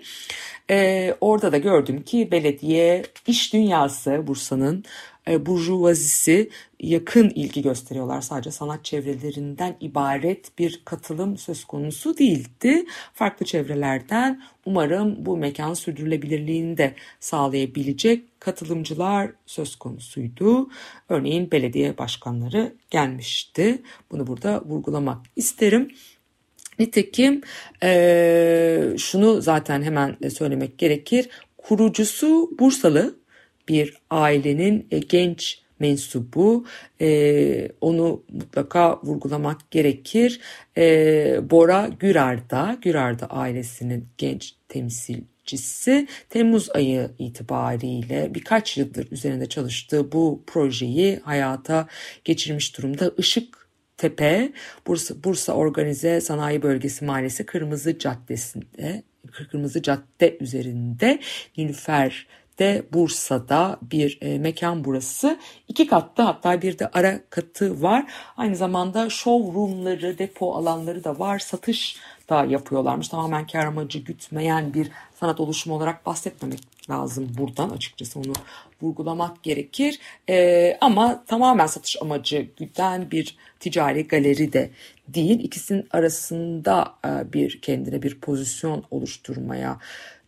E, 0.70 1.14
orada 1.20 1.52
da 1.52 1.58
gördüm 1.58 2.02
ki 2.02 2.28
belediye 2.30 3.02
iş 3.26 3.52
dünyası 3.52 4.26
Bursa'nın 4.26 4.84
e, 5.28 5.46
burjuvazisi 5.46 6.50
yakın 6.82 7.30
ilgi 7.30 7.62
gösteriyorlar. 7.62 8.20
Sadece 8.20 8.50
sanat 8.50 8.84
çevrelerinden 8.84 9.76
ibaret 9.80 10.58
bir 10.58 10.82
katılım 10.84 11.36
söz 11.36 11.64
konusu 11.64 12.18
değildi. 12.18 12.84
Farklı 13.14 13.46
çevrelerden 13.46 14.42
umarım 14.66 15.26
bu 15.26 15.36
mekan 15.36 15.74
sürdürülebilirliğini 15.74 16.76
de 16.78 16.94
sağlayabilecek 17.20 18.40
katılımcılar 18.40 19.30
söz 19.46 19.76
konusuydu. 19.76 20.68
Örneğin 21.08 21.50
belediye 21.50 21.98
başkanları 21.98 22.74
gelmişti. 22.90 23.82
Bunu 24.10 24.26
burada 24.26 24.62
vurgulamak 24.64 25.26
isterim. 25.36 25.90
Nitekim 26.78 27.40
e, 27.82 28.94
şunu 28.98 29.40
zaten 29.40 29.82
hemen 29.82 30.16
söylemek 30.30 30.78
gerekir. 30.78 31.28
Kurucusu 31.56 32.50
Bursalı 32.58 33.18
bir 33.68 33.96
ailenin 34.10 34.86
e, 34.90 34.98
genç 34.98 35.61
mensubu 35.82 36.66
e, 37.00 37.68
onu 37.80 38.22
mutlaka 38.32 39.00
vurgulamak 39.02 39.70
gerekir. 39.70 40.40
E, 40.76 41.50
Bora 41.50 41.90
Gürar'da, 42.00 42.78
Gürar'da 42.82 43.26
ailesinin 43.26 44.08
genç 44.18 44.54
temsilcisi 44.68 46.08
Temmuz 46.30 46.70
ayı 46.74 47.10
itibariyle 47.18 48.34
birkaç 48.34 48.76
yıldır 48.78 49.12
üzerinde 49.12 49.46
çalıştığı 49.46 50.12
bu 50.12 50.44
projeyi 50.46 51.20
hayata 51.24 51.88
geçirmiş 52.24 52.78
durumda. 52.78 53.12
Işık 53.18 53.62
Tepe, 53.96 54.52
Bursa, 54.86 55.14
Bursa 55.24 55.52
Organize 55.52 56.20
Sanayi 56.20 56.62
Bölgesi 56.62 57.04
Mahallesi 57.04 57.46
Kırmızı 57.46 57.98
Caddesi'nde, 57.98 59.02
Kırmızı 59.32 59.82
Cadde 59.82 60.36
üzerinde 60.40 61.20
Nilüfer 61.56 62.26
de 62.62 62.82
Bursa'da 62.92 63.78
bir 63.82 64.18
e, 64.20 64.38
mekan 64.38 64.84
burası. 64.84 65.38
İki 65.68 65.86
katlı 65.86 66.22
hatta 66.22 66.62
bir 66.62 66.78
de 66.78 66.88
ara 66.92 67.20
katı 67.30 67.82
var. 67.82 68.04
Aynı 68.36 68.56
zamanda 68.56 69.10
showroomları, 69.10 70.18
depo 70.18 70.54
alanları 70.54 71.04
da 71.04 71.18
var. 71.18 71.38
Satış 71.38 71.96
da 72.28 72.44
yapıyorlarmış. 72.44 73.08
Tamamen 73.08 73.46
kar 73.46 73.66
amacı 73.66 73.98
gütmeyen 73.98 74.74
bir 74.74 74.90
sanat 75.20 75.40
oluşumu 75.40 75.76
olarak 75.76 76.06
bahsetmemek 76.06 76.60
lazım 76.90 77.28
buradan 77.38 77.70
açıkçası 77.70 78.18
onu 78.18 78.32
vurgulamak 78.82 79.42
gerekir. 79.42 79.98
E, 80.28 80.78
ama 80.80 81.24
tamamen 81.26 81.66
satış 81.66 82.02
amacı 82.02 82.46
güden 82.56 83.10
bir 83.10 83.36
ticari 83.60 84.08
galeri 84.08 84.52
de 84.52 84.70
değil. 85.08 85.40
İkisinin 85.40 85.88
arasında 85.90 86.94
e, 87.06 87.32
bir 87.32 87.60
kendine 87.60 88.02
bir 88.02 88.20
pozisyon 88.20 88.84
oluşturmaya 88.90 89.78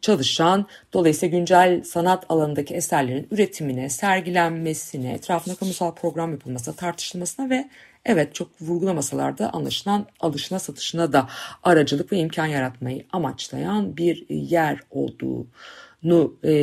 çalışan, 0.05 0.67
dolayısıyla 0.93 1.39
güncel 1.39 1.83
sanat 1.85 2.25
alanındaki 2.29 2.75
eserlerin 2.75 3.29
üretimine, 3.31 3.89
sergilenmesine, 3.89 5.13
etrafında 5.13 5.55
kamusal 5.55 5.95
program 5.95 6.33
yapılmasına, 6.33 6.75
tartışılmasına 6.75 7.51
ve 7.51 7.69
evet 8.05 8.35
çok 8.35 8.49
vurgulamasalar 8.61 9.39
da 9.39 9.51
anlaşılan 9.51 10.07
alışına 10.21 10.59
satışına 10.59 11.13
da 11.13 11.29
aracılık 11.63 12.13
ve 12.13 12.19
imkan 12.19 12.47
yaratmayı 12.47 13.05
amaçlayan 13.13 13.97
bir 13.97 14.27
yer 14.29 14.81
olduğunu 14.91 16.35
e, 16.45 16.55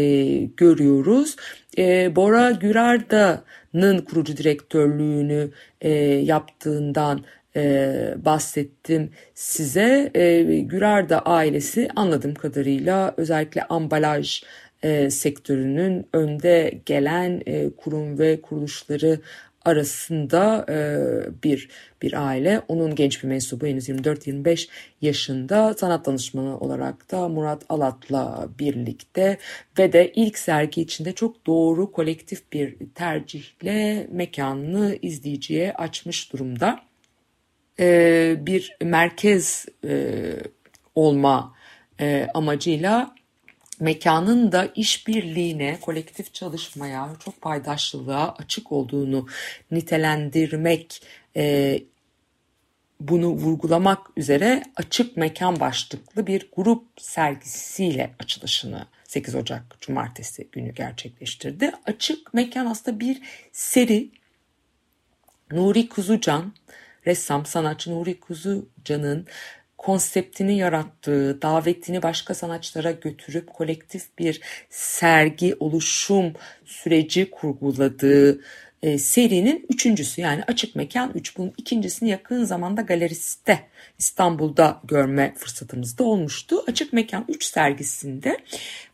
görüyoruz. 0.57 1.35
E, 1.77 2.15
Bora 2.15 2.51
Gürarda'nın 2.51 4.01
kurucu 4.01 4.37
direktörlüğünü 4.37 5.51
e, 5.81 5.89
yaptığından 6.03 7.23
e, 7.55 8.15
bahsettim 8.25 9.11
size. 9.33 10.11
E, 10.15 10.41
Gürarda 10.59 11.19
ailesi 11.19 11.89
anladığım 11.95 12.33
kadarıyla 12.33 13.13
özellikle 13.17 13.63
ambalaj 13.63 14.43
e, 14.83 15.09
sektörünün 15.09 16.07
önde 16.13 16.81
gelen 16.85 17.41
e, 17.45 17.69
kurum 17.69 18.19
ve 18.19 18.41
kuruluşları 18.41 19.19
arasında 19.65 20.65
e, 20.69 20.75
bir 21.43 21.69
bir 22.01 22.27
aile. 22.27 22.61
Onun 22.67 22.95
genç 22.95 23.23
bir 23.23 23.27
mensubu 23.27 23.65
henüz 23.67 23.89
24-25 23.89 24.69
yaşında 25.01 25.73
sanat 25.73 26.05
danışmanı 26.05 26.59
olarak 26.59 27.11
da 27.11 27.27
Murat 27.29 27.63
Alat'la 27.69 28.49
birlikte 28.59 29.37
ve 29.79 29.93
de 29.93 30.11
ilk 30.15 30.37
sergi 30.37 30.81
içinde 30.81 31.13
çok 31.13 31.45
doğru 31.47 31.91
kolektif 31.91 32.51
bir 32.53 32.75
tercihle 32.95 34.07
mekanını 34.11 34.97
izleyiciye 35.01 35.73
açmış 35.73 36.33
durumda. 36.33 36.90
E, 37.79 38.35
bir 38.39 38.77
merkez 38.81 39.65
e, 39.87 40.33
olma 40.95 41.55
e, 41.99 42.27
amacıyla 42.33 43.15
mekanın 43.79 44.51
da 44.51 44.69
işbirliğine, 44.75 45.79
kolektif 45.81 46.33
çalışmaya, 46.33 47.09
çok 47.25 47.41
paydaşlılığa 47.41 48.35
açık 48.37 48.71
olduğunu 48.71 49.27
nitelendirmek, 49.71 51.01
bunu 52.99 53.27
vurgulamak 53.27 54.07
üzere 54.17 54.63
açık 54.75 55.17
mekan 55.17 55.59
başlıklı 55.59 56.27
bir 56.27 56.49
grup 56.55 56.83
sergisiyle 56.97 58.13
açılışını 58.19 58.87
8 59.11 59.35
Ocak 59.35 59.81
Cumartesi 59.81 60.47
günü 60.51 60.73
gerçekleştirdi. 60.73 61.71
Açık 61.85 62.33
mekan 62.33 62.65
aslında 62.65 62.99
bir 62.99 63.21
seri. 63.51 64.09
Nuri 65.51 65.89
Kuzucan, 65.89 66.53
ressam, 67.07 67.45
sanatçı 67.45 67.91
Nuri 67.91 68.19
Kuzucan'ın 68.19 69.27
konseptini 69.77 70.57
yarattığı, 70.57 71.41
davetini 71.41 72.03
başka 72.03 72.33
sanatçılara 72.33 72.91
götürüp 72.91 73.53
kolektif 73.53 74.17
bir 74.19 74.41
sergi, 74.69 75.55
oluşum 75.59 76.33
süreci 76.65 77.31
kurguladığı 77.31 78.41
e, 78.83 78.97
serinin 78.97 79.65
üçüncüsü 79.69 80.21
yani 80.21 80.43
Açık 80.47 80.75
Mekan 80.75 81.11
3. 81.15 81.37
Bunun 81.37 81.53
ikincisini 81.57 82.09
yakın 82.09 82.43
zamanda 82.43 82.81
galeriste 82.81 83.59
İstanbul'da 83.99 84.81
görme 84.83 85.33
fırsatımız 85.37 85.97
da 85.97 86.03
olmuştu. 86.03 86.63
Açık 86.67 86.93
Mekan 86.93 87.25
3 87.29 87.43
sergisinde 87.43 88.37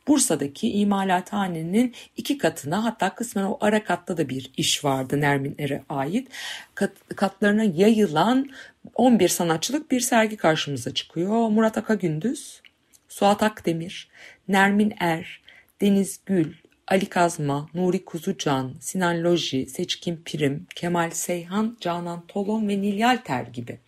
Bursa'daki 0.08 0.72
imalathanenin 0.72 1.93
iki 2.17 2.38
katına 2.38 2.84
hatta 2.84 3.15
kısmen 3.15 3.43
o 3.43 3.58
ara 3.62 3.84
katta 3.84 4.17
da 4.17 4.30
bir 4.30 4.52
iş 4.58 4.86
vardı 4.86 5.22
Nermin 5.22 5.56
Er'e 5.60 5.84
ait. 5.89 6.28
Kat, 6.76 6.91
katlarına 7.15 7.63
yayılan 7.63 8.50
11 8.96 9.28
sanatçılık 9.28 9.91
bir 9.91 10.00
sergi 10.00 10.38
karşımıza 10.38 10.93
çıkıyor. 10.93 11.50
Murat 11.50 11.78
Akagündüz, 11.78 12.62
Suat 13.10 13.43
Akdemir, 13.43 14.10
Nermin 14.48 14.93
Er, 15.00 15.41
Deniz 15.82 16.20
Gül, 16.26 16.54
Ali 16.88 17.06
Kazma, 17.06 17.70
Nuri 17.74 18.06
Kuzucan, 18.06 18.74
Sinan 18.80 19.24
Loji, 19.24 19.65
Seçkin 19.65 20.22
Pirim, 20.26 20.67
Kemal 20.76 21.12
Seyhan, 21.12 21.78
Canan 21.82 22.24
Tolon 22.28 22.67
ve 22.67 22.82
Nil 22.82 22.98
Yalter 22.98 23.43
gibi 23.43 23.80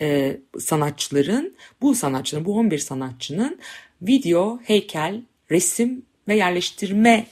e, 0.00 0.36
sanatçıların, 0.58 1.56
bu 1.80 1.94
sanatçının, 1.94 2.44
bu 2.44 2.54
11 2.54 2.78
sanatçının 2.78 3.58
video, 4.02 4.58
heykel, 4.64 5.22
resim 5.54 6.02
ve 6.28 6.36
yerleştirme 6.36 7.26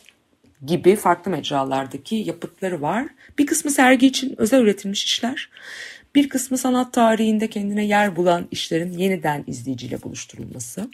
gibi 0.67 0.97
farklı 0.97 1.31
mecralardaki 1.31 2.15
yapıtları 2.17 2.83
var. 2.83 3.07
Bir 3.39 3.47
kısmı 3.47 3.71
sergi 3.71 4.07
için 4.07 4.35
özel 4.39 4.61
üretilmiş 4.61 5.05
işler. 5.05 5.51
Bir 6.15 6.29
kısmı 6.29 6.59
sanat 6.59 6.93
tarihinde 6.93 7.51
kendine 7.51 7.85
yer 7.85 8.17
bulan 8.17 8.49
işlerin 8.51 8.93
yeniden 8.93 9.45
izleyiciyle 9.47 10.03
buluşturulması. 10.03 10.91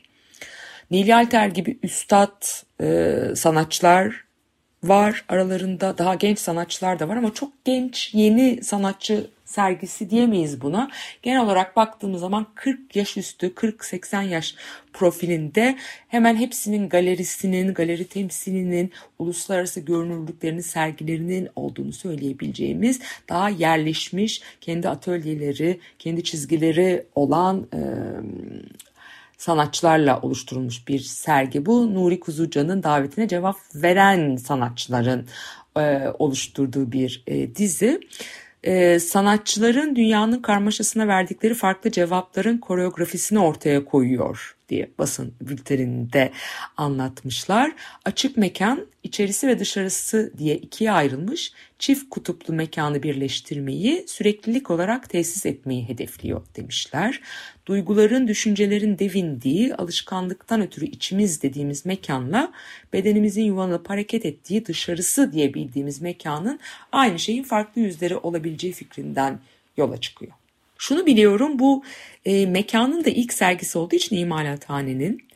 Nili 0.91 1.15
Alter 1.15 1.49
gibi 1.49 1.79
üstad 1.83 2.45
e, 2.81 3.17
sanatçılar 3.37 4.25
var 4.83 5.25
aralarında 5.29 5.99
daha 5.99 6.15
genç 6.15 6.39
sanatçılar 6.39 6.99
da 6.99 7.09
var 7.09 7.17
ama 7.17 7.35
çok 7.35 7.65
genç 7.65 8.15
yeni 8.15 8.63
sanatçı 8.63 9.31
sergisi 9.49 10.11
diyemeyiz 10.11 10.61
buna. 10.61 10.91
Genel 11.23 11.41
olarak 11.41 11.77
baktığımız 11.77 12.21
zaman 12.21 12.47
40 12.55 12.97
yaş 12.97 13.17
üstü 13.17 13.47
40-80 13.47 14.29
yaş 14.29 14.55
profilinde 14.93 15.79
hemen 16.09 16.37
hepsinin 16.37 16.89
galerisinin, 16.89 17.75
galeri 17.75 18.05
temsilinin, 18.05 18.93
uluslararası 19.19 19.81
görünürlüklerinin, 19.81 20.61
sergilerinin 20.61 21.49
olduğunu 21.57 21.93
söyleyebileceğimiz 21.93 23.01
daha 23.29 23.49
yerleşmiş 23.49 24.43
kendi 24.61 24.89
atölyeleri, 24.89 25.81
kendi 25.99 26.25
çizgileri 26.25 27.07
olan 27.15 27.67
e, 27.75 27.81
sanatçılarla 29.39 30.21
oluşturulmuş 30.21 30.89
bir 30.89 30.99
sergi 30.99 31.67
bu. 31.67 31.95
Nuri 31.95 32.21
Kuzucan'ın 32.21 32.83
davetine 32.83 33.29
cevap 33.29 33.57
veren 33.75 34.37
sanatçıların 34.37 35.27
e, 35.77 36.09
oluşturduğu 36.19 36.93
bir 36.93 37.23
e, 37.27 37.55
dizi. 37.55 38.01
E, 38.65 38.99
sanatçıların 38.99 39.97
dünyanın 39.97 40.43
karmaşasına 40.43 41.09
verdikleri 41.09 41.55
farklı 41.55 41.91
cevapların 41.91 42.59
koreografisini 42.59 43.39
ortaya 43.39 43.85
koyuyor 43.85 44.57
diye 44.69 44.91
basın 44.99 45.35
bülteninde 45.41 46.33
anlatmışlar. 46.77 47.73
Açık 48.05 48.37
mekan 48.37 48.87
içerisi 49.03 49.49
ve 49.49 49.59
dışarısı 49.59 50.33
diye 50.39 50.57
ikiye 50.57 50.93
ayrılmış 50.93 51.53
çift 51.79 52.11
kutuplu 52.11 52.55
mekanı 52.55 53.03
birleştirmeyi 53.03 54.05
süreklilik 54.09 54.71
olarak 54.71 55.11
tesis 55.11 55.47
etmeyi 55.47 55.89
hedefliyor 55.89 56.47
demişler. 56.57 57.21
Duyguların, 57.69 58.29
düşüncelerin 58.29 58.99
devindiği, 58.99 59.75
alışkanlıktan 59.75 60.61
ötürü 60.61 60.85
içimiz 60.85 61.43
dediğimiz 61.43 61.87
mekanla 61.87 62.53
bedenimizin 62.93 63.43
yuvanıp 63.43 63.91
hareket 63.91 64.27
ettiği 64.27 64.67
dışarısı 64.67 65.33
diye 65.33 65.55
bildiğimiz 65.55 66.01
mekanın 66.01 66.61
aynı 66.93 67.19
şeyin 67.19 67.43
farklı 67.43 67.81
yüzleri 67.81 68.17
olabileceği 68.17 68.73
fikrinden 68.73 69.41
yola 69.77 70.01
çıkıyor. 70.01 70.33
Şunu 70.79 71.07
biliyorum 71.07 71.59
bu 71.59 71.85
e, 72.25 72.47
mekanın 72.47 73.05
da 73.05 73.11
ilk 73.11 73.33
sergisi 73.33 73.79
olduğu 73.79 73.97
için 73.97 74.17
imalathanenin 74.17 75.29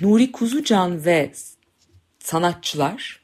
Nuri 0.00 0.32
Kuzucan 0.32 1.04
ve 1.04 1.30
sanatçılar 2.18 3.20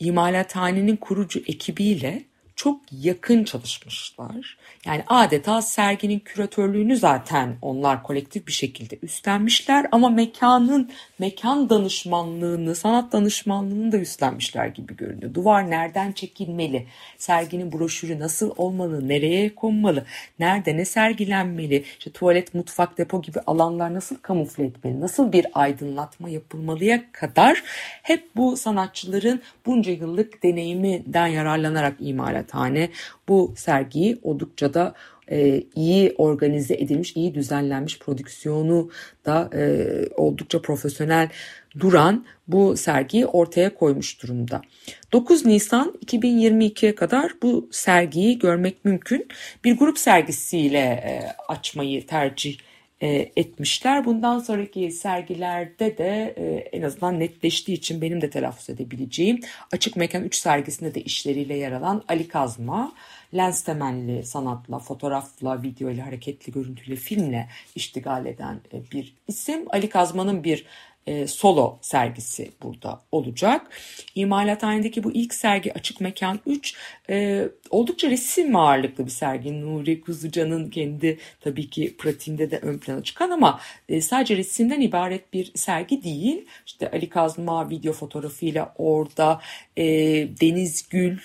imalathanenin 0.00 0.96
kurucu 0.96 1.38
ekibiyle 1.46 2.22
çok 2.56 2.80
yakın 2.92 3.44
çalışmışlar. 3.44 4.56
Yani 4.86 5.02
adeta 5.06 5.62
serginin 5.62 6.18
küratörlüğünü 6.18 6.96
zaten 6.96 7.56
onlar 7.62 8.02
kolektif 8.02 8.46
bir 8.46 8.52
şekilde 8.52 8.98
üstlenmişler 9.02 9.86
ama 9.92 10.10
mekanın 10.10 10.90
mekan 11.18 11.70
danışmanlığını, 11.70 12.74
sanat 12.74 13.12
danışmanlığını 13.12 13.92
da 13.92 13.98
üstlenmişler 13.98 14.66
gibi 14.66 14.96
görünüyor. 14.96 15.34
Duvar 15.34 15.70
nereden 15.70 16.12
çekilmeli? 16.12 16.86
Serginin 17.18 17.72
broşürü 17.72 18.18
nasıl 18.18 18.52
olmalı? 18.56 19.08
Nereye 19.08 19.54
konmalı? 19.54 20.04
Nerede 20.38 20.76
ne 20.76 20.84
sergilenmeli? 20.84 21.84
İşte 21.98 22.10
tuvalet, 22.10 22.54
mutfak, 22.54 22.98
depo 22.98 23.22
gibi 23.22 23.40
alanlar 23.46 23.94
nasıl 23.94 24.16
kamufle 24.16 24.64
etmeli? 24.64 25.00
Nasıl 25.00 25.32
bir 25.32 25.46
aydınlatma 25.54 26.28
yapılmalıya 26.28 27.12
kadar 27.12 27.62
hep 28.02 28.36
bu 28.36 28.56
sanatçıların 28.56 29.42
bunca 29.66 29.92
yıllık 29.92 30.42
deneyiminden 30.42 31.26
yararlanarak 31.26 32.00
imalathane 32.46 32.90
bu 33.28 33.54
sergiyi 33.56 34.18
oldukça 34.22 34.74
da 34.74 34.94
e, 35.30 35.62
iyi 35.74 36.14
organize 36.18 36.74
edilmiş, 36.74 37.16
iyi 37.16 37.34
düzenlenmiş 37.34 37.98
prodüksiyonu 37.98 38.90
da 39.26 39.50
e, 39.54 39.86
oldukça 40.16 40.62
profesyonel 40.62 41.28
duran 41.78 42.24
bu 42.48 42.76
sergiyi 42.76 43.26
ortaya 43.26 43.74
koymuş 43.74 44.22
durumda. 44.22 44.62
9 45.12 45.46
Nisan 45.46 45.94
2022'ye 46.06 46.94
kadar 46.94 47.32
bu 47.42 47.68
sergiyi 47.72 48.38
görmek 48.38 48.84
mümkün. 48.84 49.28
Bir 49.64 49.76
grup 49.76 49.98
sergisiyle 49.98 50.78
e, 50.78 51.32
açmayı 51.48 52.06
tercih 52.06 52.58
etmişler. 53.00 54.04
Bundan 54.04 54.38
sonraki 54.38 54.90
sergilerde 54.90 55.98
de 55.98 56.34
e, 56.36 56.44
en 56.78 56.82
azından 56.82 57.20
netleştiği 57.20 57.76
için 57.76 58.00
benim 58.00 58.20
de 58.20 58.30
telaffuz 58.30 58.70
edebileceğim 58.70 59.40
Açık 59.72 59.96
Mekan 59.96 60.24
3 60.24 60.34
sergisinde 60.34 60.94
de 60.94 61.02
işleriyle 61.02 61.54
yer 61.56 61.72
alan 61.72 62.04
Ali 62.08 62.28
Kazma, 62.28 62.92
lens 63.34 63.62
temelli 63.62 64.24
sanatla, 64.24 64.78
fotoğrafla, 64.78 65.62
video 65.62 65.90
ile, 65.90 66.02
hareketli 66.02 66.52
görüntüyle, 66.52 66.96
filmle 66.96 67.48
iştigal 67.74 68.26
eden 68.26 68.60
e, 68.72 68.90
bir 68.92 69.14
isim. 69.28 69.64
Ali 69.70 69.88
Kazma'nın 69.88 70.44
bir 70.44 70.66
e, 71.06 71.26
solo 71.26 71.78
sergisi 71.80 72.50
burada 72.62 73.00
olacak. 73.12 73.70
İmalathanedeki 74.14 75.04
bu 75.04 75.12
ilk 75.12 75.34
sergi 75.34 75.74
Açık 75.74 76.00
Mekan 76.00 76.40
3 76.46 76.74
e, 77.10 77.48
oldukça 77.70 78.10
resim 78.10 78.56
ağırlıklı 78.56 79.06
bir 79.06 79.10
sergi. 79.10 79.60
Nuri 79.60 80.00
Kuzucan'ın 80.00 80.70
kendi 80.70 81.18
tabii 81.40 81.70
ki 81.70 81.96
pratiğinde 81.96 82.50
de 82.50 82.58
ön 82.58 82.78
plana 82.78 83.02
çıkan 83.02 83.30
ama 83.30 83.60
e, 83.88 84.00
sadece 84.00 84.36
resimden 84.36 84.80
ibaret 84.80 85.32
bir 85.32 85.52
sergi 85.54 86.04
değil. 86.04 86.46
İşte 86.66 86.90
Ali 86.90 87.08
Kazma 87.08 87.70
video 87.70 87.92
fotoğrafıyla 87.92 88.74
orada 88.78 89.40
e, 89.76 89.84
Deniz 90.40 90.88
Gül 90.88 91.18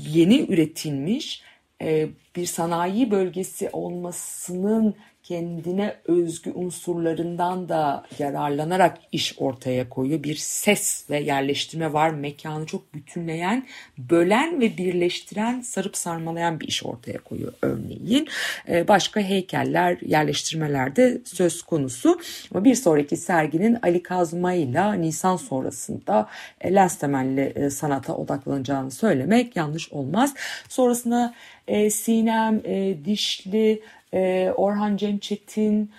yeni 0.00 0.40
üretilmiş 0.40 1.42
e, 1.82 2.08
bir 2.36 2.46
sanayi 2.46 3.10
bölgesi 3.10 3.70
olmasının 3.72 4.94
kendine 5.26 5.96
özgü 6.04 6.52
unsurlarından 6.54 7.68
da 7.68 8.04
yararlanarak 8.18 8.98
iş 9.12 9.34
ortaya 9.38 9.88
koyuyor. 9.88 10.22
Bir 10.22 10.34
ses 10.34 11.10
ve 11.10 11.20
yerleştirme 11.20 11.92
var. 11.92 12.10
Mekanı 12.10 12.66
çok 12.66 12.94
bütünleyen, 12.94 13.66
bölen 13.98 14.60
ve 14.60 14.76
birleştiren, 14.76 15.60
sarıp 15.60 15.96
sarmalayan 15.96 16.60
bir 16.60 16.68
iş 16.68 16.84
ortaya 16.84 17.18
koyuyor 17.18 17.52
örneğin. 17.62 18.28
Ee, 18.68 18.88
başka 18.88 19.20
heykeller, 19.20 19.98
yerleştirmeler 20.06 20.96
de 20.96 21.20
söz 21.24 21.62
konusu. 21.62 22.20
Ama 22.54 22.64
bir 22.64 22.74
sonraki 22.74 23.16
serginin 23.16 23.78
Ali 23.82 24.02
Kazma 24.02 24.52
ile 24.52 25.00
Nisan 25.00 25.36
sonrasında 25.36 26.28
e, 26.60 26.74
lens 26.74 26.98
temelli 26.98 27.40
e, 27.40 27.70
sanata 27.70 28.16
odaklanacağını 28.16 28.90
söylemek 28.90 29.56
yanlış 29.56 29.92
olmaz. 29.92 30.34
Sonrasında 30.68 31.34
e, 31.68 31.90
Sinem, 31.90 32.60
e, 32.64 32.96
Dişli, 33.04 33.82
e, 34.16 34.52
Orhan 34.56 34.96
Cem 34.96 35.18
Çetin 35.18 35.90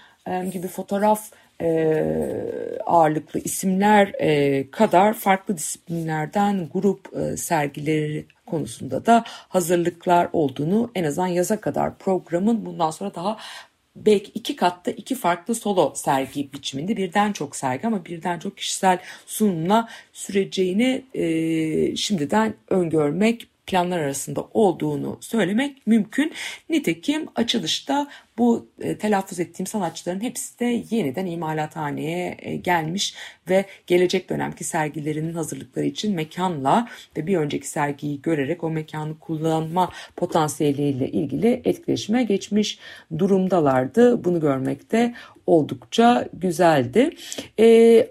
gibi 0.51 0.67
fotoğraf 0.67 1.31
e, 1.61 2.79
ağırlıklı 2.85 3.39
isimler 3.39 4.13
e, 4.19 4.71
kadar 4.71 5.13
farklı 5.13 5.57
disiplinlerden 5.57 6.69
grup 6.73 7.17
e, 7.17 7.37
sergileri 7.37 8.25
konusunda 8.45 9.05
da 9.05 9.23
hazırlıklar 9.27 10.29
olduğunu 10.33 10.91
en 10.95 11.03
azından 11.03 11.27
yaza 11.27 11.61
kadar 11.61 11.97
programın 11.97 12.65
bundan 12.65 12.91
sonra 12.91 13.15
daha 13.15 13.37
belki 13.95 14.31
iki 14.31 14.55
katta 14.55 14.91
iki 14.91 15.15
farklı 15.15 15.55
solo 15.55 15.93
sergi 15.95 16.53
biçiminde 16.53 16.97
birden 16.97 17.31
çok 17.31 17.55
sergi 17.55 17.87
ama 17.87 18.05
birden 18.05 18.39
çok 18.39 18.57
kişisel 18.57 18.99
sunumla 19.25 19.89
süreceğini 20.13 21.05
e, 21.13 21.95
şimdiden 21.95 22.53
öngörmek 22.69 23.47
planlar 23.67 23.99
arasında 23.99 24.47
olduğunu 24.53 25.17
söylemek 25.21 25.87
mümkün. 25.87 26.33
Nitekim 26.69 27.27
açılışta 27.35 28.07
bu 28.37 28.67
e, 28.81 28.97
telaffuz 28.97 29.39
ettiğim 29.39 29.67
sanatçıların 29.67 30.21
hepsi 30.21 30.59
de 30.59 30.83
yeniden 30.89 31.25
imalathaneye 31.25 32.37
e, 32.39 32.55
gelmiş 32.55 33.15
ve 33.49 33.65
gelecek 33.87 34.29
dönemki 34.29 34.63
sergilerinin 34.63 35.33
hazırlıkları 35.33 35.85
için 35.85 36.15
mekanla 36.15 36.87
ve 37.17 37.27
bir 37.27 37.37
önceki 37.37 37.67
sergiyi 37.67 38.21
görerek 38.21 38.63
o 38.63 38.69
mekanı 38.69 39.19
kullanma 39.19 39.91
potansiyeliyle 40.15 41.11
ilgili 41.11 41.61
etkileşime 41.65 42.23
geçmiş 42.23 42.79
durumdalardı. 43.17 44.23
Bunu 44.23 44.39
görmek 44.39 44.91
de 44.91 45.15
oldukça 45.47 46.27
güzeldi. 46.33 47.09
E, 47.59 48.07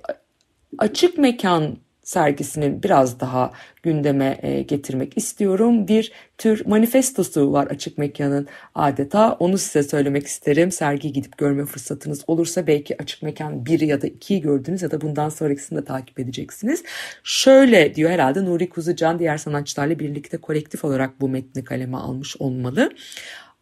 açık 0.79 1.19
mekan 1.19 1.77
sergisini 2.07 2.83
biraz 2.83 3.21
daha 3.21 3.53
gündeme 3.83 4.39
e, 4.43 4.63
getirmek 4.63 5.19
istiyorum. 5.19 5.89
Bir 5.89 6.13
tür 6.39 6.67
manifestosu 6.67 7.53
var 7.53 7.67
Açık 7.67 7.99
Mekan'ın 7.99 8.47
adeta. 8.75 9.33
Onu 9.33 9.59
size 9.59 9.83
söylemek 9.83 10.27
isterim. 10.27 10.73
Sergi 10.73 11.13
gidip 11.13 11.39
görme 11.39 11.65
fırsatınız 11.65 12.25
olursa 12.27 12.67
belki 12.67 13.03
Açık 13.03 13.23
Mekan 13.23 13.67
1 13.67 13.81
ya 13.81 14.03
da 14.03 14.07
2'yi 14.07 14.41
gördünüz 14.41 14.83
ya 14.83 14.91
da 14.91 15.01
bundan 15.01 15.29
sonrakisini 15.29 15.79
de 15.79 15.85
takip 15.85 16.21
edeceksiniz. 16.21 16.83
Şöyle 17.25 17.95
diyor 17.95 18.11
herhalde 18.11 18.45
Nuri 18.45 18.69
Kuzucan 18.69 19.19
diğer 19.19 19.37
sanatçılarla 19.37 19.99
birlikte 19.99 20.37
kolektif 20.37 20.85
olarak 20.85 21.21
bu 21.21 21.29
metni 21.29 21.65
kaleme 21.65 21.97
almış 21.97 22.37
olmalı. 22.37 22.91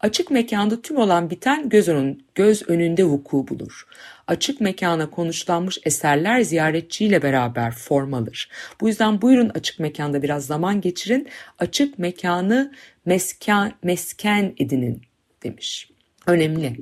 Açık 0.04 0.30
mekanda 0.30 0.82
tüm 0.82 0.96
olan 0.96 1.30
biten 1.30 1.68
göz, 1.68 1.88
önün, 1.88 2.26
göz 2.34 2.68
önünde 2.68 3.04
vuku 3.04 3.48
bulur. 3.48 3.86
Açık 4.26 4.60
mekana 4.60 5.10
konuşlanmış 5.10 5.78
eserler 5.84 6.40
ziyaretçiyle 6.40 7.22
beraber 7.22 7.74
form 7.74 8.14
alır. 8.14 8.50
Bu 8.80 8.88
yüzden 8.88 9.22
buyurun 9.22 9.48
açık 9.48 9.80
mekanda 9.80 10.22
biraz 10.22 10.46
zaman 10.46 10.80
geçirin. 10.80 11.28
Açık 11.58 11.98
mekanı 11.98 12.72
mesken, 13.06 13.72
mesken 13.82 14.54
edinin 14.58 15.02
demiş. 15.42 15.90
Önemli. 16.26 16.76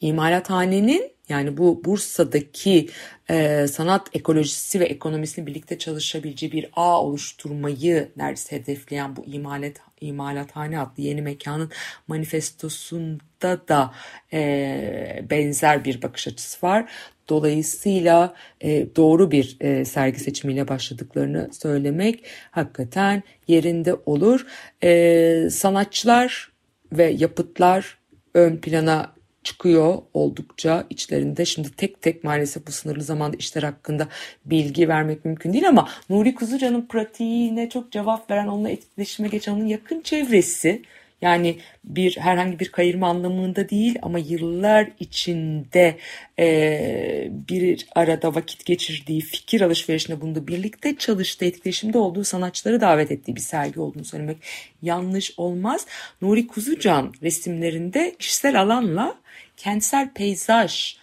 İmalathanenin 0.00 1.12
yani 1.28 1.56
bu 1.56 1.84
Bursa'daki 1.84 2.88
e, 3.30 3.66
sanat 3.66 4.16
ekolojisi 4.16 4.80
ve 4.80 4.84
ekonomisinin 4.84 5.46
birlikte 5.46 5.78
çalışabileceği 5.78 6.52
bir 6.52 6.68
ağ 6.72 7.02
oluşturmayı 7.02 8.08
neredeyse 8.16 8.56
hedefleyen 8.56 9.16
bu 9.16 9.24
imalat, 9.24 9.87
imalathane 10.00 10.80
adlı 10.80 11.02
yeni 11.02 11.22
mekanın 11.22 11.70
manifestosunda 12.08 13.68
da 13.68 13.94
e, 14.32 15.24
benzer 15.30 15.84
bir 15.84 16.02
bakış 16.02 16.28
açısı 16.28 16.66
var. 16.66 16.90
Dolayısıyla 17.28 18.34
e, 18.60 18.96
doğru 18.96 19.30
bir 19.30 19.56
e, 19.60 19.84
sergi 19.84 20.20
seçimiyle 20.20 20.68
başladıklarını 20.68 21.48
söylemek 21.52 22.24
hakikaten 22.50 23.22
yerinde 23.48 23.94
olur. 24.06 24.46
E, 24.82 25.50
sanatçılar 25.50 26.52
ve 26.92 27.04
yapıtlar 27.04 27.98
ön 28.34 28.56
plana 28.56 29.17
çıkıyor 29.48 29.98
oldukça 30.14 30.84
içlerinde. 30.90 31.44
Şimdi 31.44 31.70
tek 31.76 32.02
tek 32.02 32.24
maalesef 32.24 32.66
bu 32.66 32.72
sınırlı 32.72 33.02
zamanda 33.02 33.36
işler 33.36 33.62
hakkında 33.62 34.08
bilgi 34.44 34.88
vermek 34.88 35.24
mümkün 35.24 35.52
değil 35.52 35.68
ama 35.68 35.88
Nuri 36.10 36.34
Kuzucan'ın 36.34 36.86
pratiğine 36.86 37.68
çok 37.68 37.92
cevap 37.92 38.30
veren, 38.30 38.46
onunla 38.46 38.70
etkileşime 38.70 39.28
geçen 39.28 39.52
onun 39.52 39.66
yakın 39.66 40.00
çevresi 40.00 40.82
yani 41.22 41.58
bir 41.84 42.16
herhangi 42.16 42.58
bir 42.58 42.68
kayırma 42.68 43.08
anlamında 43.08 43.68
değil 43.68 43.98
ama 44.02 44.18
yıllar 44.18 44.88
içinde 45.00 45.96
e, 46.38 47.28
bir 47.30 47.86
arada 47.94 48.34
vakit 48.34 48.64
geçirdiği, 48.64 49.20
fikir 49.20 49.60
alışverişinde 49.60 50.20
bulunduğu, 50.20 50.46
birlikte 50.46 50.96
çalıştığı, 50.96 51.44
etkileşimde 51.44 51.98
olduğu 51.98 52.24
sanatçıları 52.24 52.80
davet 52.80 53.10
ettiği 53.10 53.36
bir 53.36 53.40
sergi 53.40 53.80
olduğunu 53.80 54.04
söylemek 54.04 54.36
yanlış 54.82 55.34
olmaz. 55.36 55.86
Nuri 56.22 56.46
Kuzucan 56.46 57.14
resimlerinde 57.22 58.16
kişisel 58.18 58.60
alanla 58.60 59.14
kentsel 59.56 60.12
peyzaj 60.14 60.96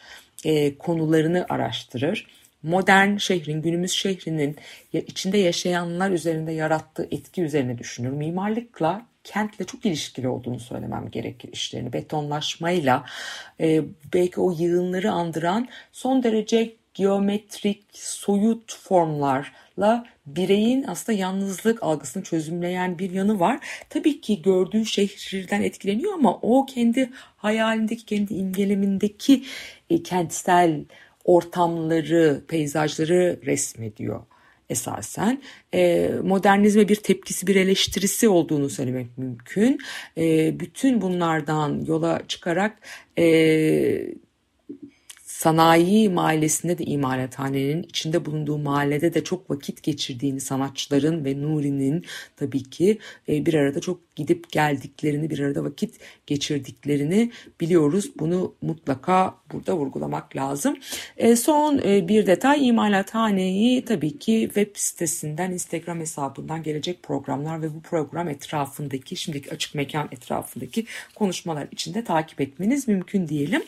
e, 0.45 0.78
konularını 0.78 1.45
araştırır 1.49 2.28
modern 2.65 3.17
şehrin, 3.17 3.62
günümüz 3.62 3.91
şehrinin 3.91 4.56
içinde 4.93 5.38
yaşayanlar 5.38 6.12
üzerinde 6.12 6.51
yarattığı 6.51 7.08
etki 7.12 7.41
üzerine 7.41 7.78
düşünür. 7.78 8.10
Mimarlıkla 8.10 9.06
kentle 9.25 9.65
çok 9.65 9.85
ilişkili 9.85 10.27
olduğunu 10.27 10.59
söylemem 10.59 11.09
gerekir 11.11 11.49
işlerini. 11.53 11.93
Betonlaşmayla 11.93 13.05
e, 13.59 13.81
belki 14.13 14.41
o 14.41 14.51
yığınları 14.51 15.11
andıran 15.11 15.67
son 15.91 16.23
derece 16.23 16.75
geometrik, 16.93 17.83
soyut 17.93 18.75
formlarla 18.75 20.05
bireyin 20.25 20.83
aslında 20.88 21.17
yalnızlık 21.17 21.83
algısını 21.83 22.23
çözümleyen 22.23 22.99
bir 22.99 23.11
yanı 23.11 23.39
var. 23.39 23.59
Tabii 23.89 24.21
ki 24.21 24.41
gördüğü 24.41 24.85
şehirden 24.85 25.61
etkileniyor 25.61 26.13
ama 26.13 26.39
o 26.41 26.65
kendi 26.65 27.09
hayalindeki, 27.38 28.05
kendi 28.05 28.33
imgelemindeki 28.33 29.43
e, 29.89 30.03
kentsel 30.03 30.85
ortamları, 31.23 32.41
peyzajları 32.47 33.39
resmediyor 33.45 34.21
esasen 34.69 35.41
e, 35.73 36.12
modernizme 36.23 36.89
bir 36.89 36.95
tepkisi 36.95 37.47
bir 37.47 37.56
eleştirisi 37.56 38.30
olduğunu 38.30 38.69
söylemek 38.69 39.17
mümkün. 39.17 39.80
E, 40.17 40.60
bütün 40.60 41.01
bunlardan 41.01 41.86
yola 41.88 42.21
çıkarak 42.28 42.78
e, 43.17 44.15
sanayi 45.23 46.10
mahallesinde 46.10 46.78
de 46.78 46.84
imalathanenin 46.84 47.84
içinde 47.84 48.25
bulunduğu 48.25 48.58
mahallede 48.58 49.13
de 49.13 49.23
çok 49.23 49.49
vakit 49.49 49.84
geçirdiğini 49.84 50.41
sanatçıların 50.41 51.25
ve 51.25 51.41
Nuri'nin 51.41 52.06
tabii 52.36 52.63
ki 52.63 52.99
e, 53.30 53.45
bir 53.45 53.54
arada 53.54 53.80
çok 53.82 53.99
gidip 54.15 54.51
geldiklerini 54.51 55.30
bir 55.30 55.39
arada 55.39 55.63
vakit 55.63 55.99
geçirdiklerini 56.28 57.32
biliyoruz. 57.62 58.12
Bunu 58.19 58.56
mutlaka 58.62 59.36
burada 59.51 59.78
vurgulamak 59.78 60.36
lazım. 60.36 60.78
E, 61.17 61.36
son 61.36 61.78
e, 61.78 62.08
bir 62.08 62.28
detay 62.28 62.67
imalathaneyi 62.67 63.86
tabii 63.86 64.19
ki 64.19 64.41
web 64.45 64.69
sitesinden 64.73 65.51
Instagram 65.51 65.99
hesabından 65.99 66.63
gelecek 66.63 67.04
programlar 67.04 67.62
ve 67.62 67.73
bu 67.73 67.82
program 67.82 68.30
etrafındaki 68.30 69.15
şimdiki 69.15 69.51
açık 69.51 69.75
mekan 69.75 70.08
etrafındaki 70.12 70.86
konuşmalar 71.15 71.67
içinde 71.71 72.04
takip 72.04 72.41
etmeniz 72.41 72.88
mümkün 72.88 73.28
diyelim. 73.28 73.63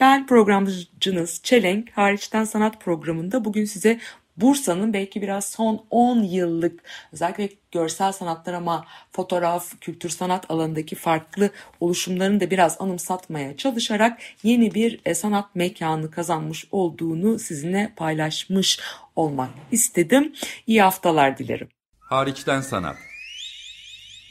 Ben 0.00 0.26
programcınız 0.26 1.40
Çelenk 1.42 1.90
hariçten 1.90 2.44
sanat 2.44 2.80
programında 2.80 3.44
bugün 3.44 3.64
size 3.64 4.00
Bursa'nın 4.40 4.92
belki 4.92 5.22
biraz 5.22 5.44
son 5.50 5.84
10 5.90 6.22
yıllık 6.22 6.80
özellikle 7.12 7.48
görsel 7.72 8.12
sanatlar 8.12 8.52
ama 8.52 8.86
fotoğraf, 9.12 9.80
kültür 9.80 10.08
sanat 10.08 10.50
alanındaki 10.50 10.96
farklı 10.96 11.50
oluşumlarını 11.80 12.40
da 12.40 12.50
biraz 12.50 12.80
anımsatmaya 12.80 13.56
çalışarak 13.56 14.18
yeni 14.42 14.74
bir 14.74 15.00
e, 15.04 15.14
sanat 15.14 15.54
mekanı 15.54 16.10
kazanmış 16.10 16.66
olduğunu 16.70 17.38
sizinle 17.38 17.92
paylaşmış 17.96 18.80
olmak 19.16 19.50
istedim. 19.70 20.32
İyi 20.66 20.82
haftalar 20.82 21.38
dilerim. 21.38 21.68
Hariçten 22.00 22.60
sanat. 22.60 22.96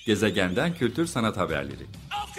Gezegenden 0.06 0.74
kültür 0.74 1.06
sanat 1.06 1.38
haberleri. 1.38 1.86
Okay, 2.30 2.39